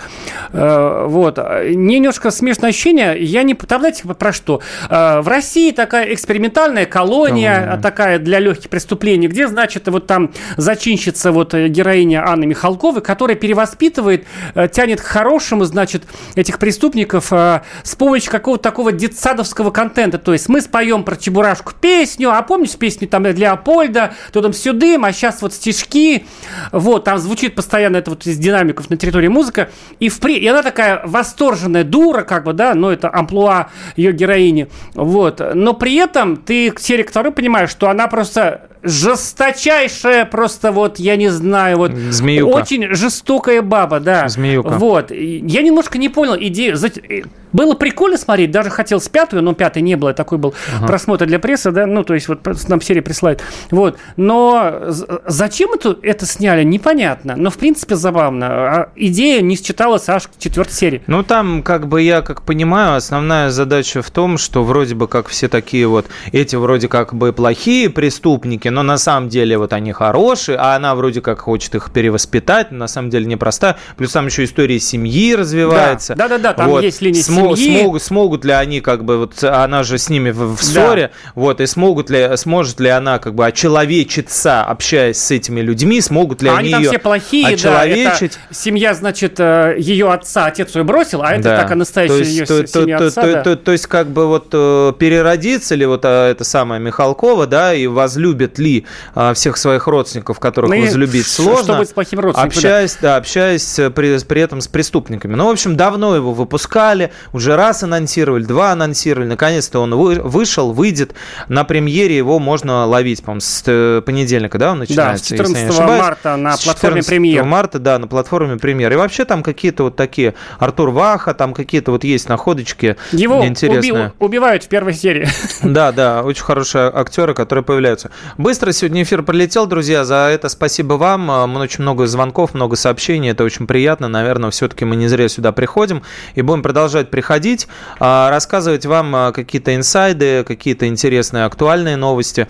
[0.52, 1.38] Э, Вот.
[1.38, 3.22] Мне немножко смешное ощущение.
[3.24, 3.54] Я не...
[3.54, 4.62] Там, знаете, про что?
[4.90, 11.32] Э, В России такая экспериментальная колония, такая для легких преступлений, где, значит, вот там зачинщица
[11.32, 16.04] вот героиня Анны Михалковой, которая перевоспитывает, э, тянет к хорошему, значит,
[16.36, 20.18] этих преступников э, с помощью какого-то такого детсадовского контента.
[20.18, 24.52] То есть мы споем про Чебурашку песню, а помнишь песню там для Апольда, то там
[24.54, 26.26] сюдым, а сейчас вот стишки,
[26.72, 29.70] вот, там звучит постоянно это вот из динамиков на территории музыка,
[30.00, 30.38] и, в при...
[30.38, 35.74] и она такая восторженная дура, как бы, да, но это амплуа ее героини, вот, но
[35.74, 41.30] при этом ты к серии второй понимаешь, что она просто жесточайшая, просто вот, я не
[41.30, 41.92] знаю, вот...
[41.92, 42.50] Змеюка.
[42.50, 44.28] Очень жестокая баба, да.
[44.28, 44.70] Змеюка.
[44.70, 45.12] Вот.
[45.12, 46.78] Я немножко не понял идею.
[46.78, 47.22] Э,
[47.52, 50.54] Было прикольно смотреть, даже хотел с пятую, но пятой не было, такой был
[50.86, 53.44] просмотр для прессы, да, ну, то есть вот нам серия присылает.
[53.72, 53.98] Вот.
[54.18, 54.82] Но
[55.26, 57.36] зачем это, это сняли, непонятно.
[57.36, 58.48] Но, в принципе, забавно.
[58.48, 61.02] А идея не считалась аж к четвертой серии.
[61.08, 65.28] Ну, там, как бы, я как понимаю, основная задача в том, что вроде бы как
[65.28, 69.92] все такие вот, эти вроде как бы плохие преступники, но на самом деле вот они
[69.92, 73.78] хорошие, а она вроде как хочет их перевоспитать, но на самом деле непростая.
[73.98, 76.16] Плюс там еще история семьи развивается.
[76.16, 76.84] Да, да, да, там вот.
[76.84, 77.82] есть линия Смо- семьи.
[77.82, 81.32] Смогут, смогут ли они как бы, вот она же с ними в, в ссоре, да.
[81.36, 86.42] вот, и смогут ли, сможет ли она как бы очеловечиться, общаясь с этими людьми, смогут
[86.42, 88.40] ли а они, они ее все плохие, очеловечить.
[88.50, 91.62] Да, семья, значит, э, ее отца, отец ее бросил, а это да.
[91.62, 93.44] так, а настоящая то есть, ее то, семья то, отца, то, да.
[93.44, 97.48] то, то, то есть как бы вот э, переродится ли вот а, это самая Михалкова,
[97.48, 98.86] да, и возлюбит ли
[99.16, 101.64] а, всех своих родственников, которых ну, возлюбить сложно.
[101.64, 102.58] Что будет с плохим родственником?
[102.58, 105.36] Общаясь, да, общаясь э, при, при этом с преступниками.
[105.36, 110.74] Ну, в общем, давно его выпускали, уже раз анонсировали, два анонсировали, наконец-то он вы, вышел,
[110.74, 111.14] выйдет.
[111.48, 115.36] На премьере его можно ловить, по-моему, с э, понедельника, да, он начинается?
[115.36, 117.44] Да, с 14 марта на платформе премьер.
[117.44, 118.92] марта, да, на платформе премьер.
[118.94, 123.88] И вообще там какие-то вот такие, Артур Ваха, там какие-то вот есть находочки его интересные.
[123.88, 125.28] Его убивают в первой серии.
[125.64, 128.12] Да, да, очень хорошие актеры, которые появляются.
[128.50, 130.04] Быстро сегодня эфир пролетел, друзья.
[130.04, 131.56] За это спасибо вам.
[131.58, 133.30] Очень много звонков, много сообщений.
[133.30, 134.08] Это очень приятно.
[134.08, 136.02] Наверное, все-таки мы не зря сюда приходим
[136.34, 137.68] и будем продолжать приходить,
[138.00, 142.48] а, рассказывать вам а, какие-то инсайды, какие-то интересные актуальные новости,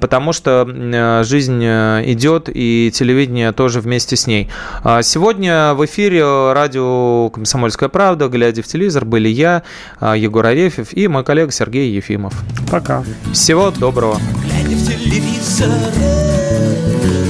[0.00, 4.48] потому что жизнь э, идет и телевидение тоже вместе с ней.
[4.84, 9.64] А, сегодня в эфире радио «Комсомольская правда», глядя в телевизор, были я,
[10.00, 12.34] Егор Арефьев и мой коллега Сергей Ефимов.
[12.70, 13.02] Пока.
[13.32, 14.16] Всего доброго.
[14.44, 14.99] Глядя в телевизор,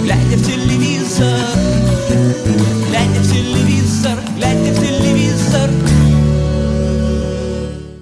[0.03, 1.60] глядя в телевизор,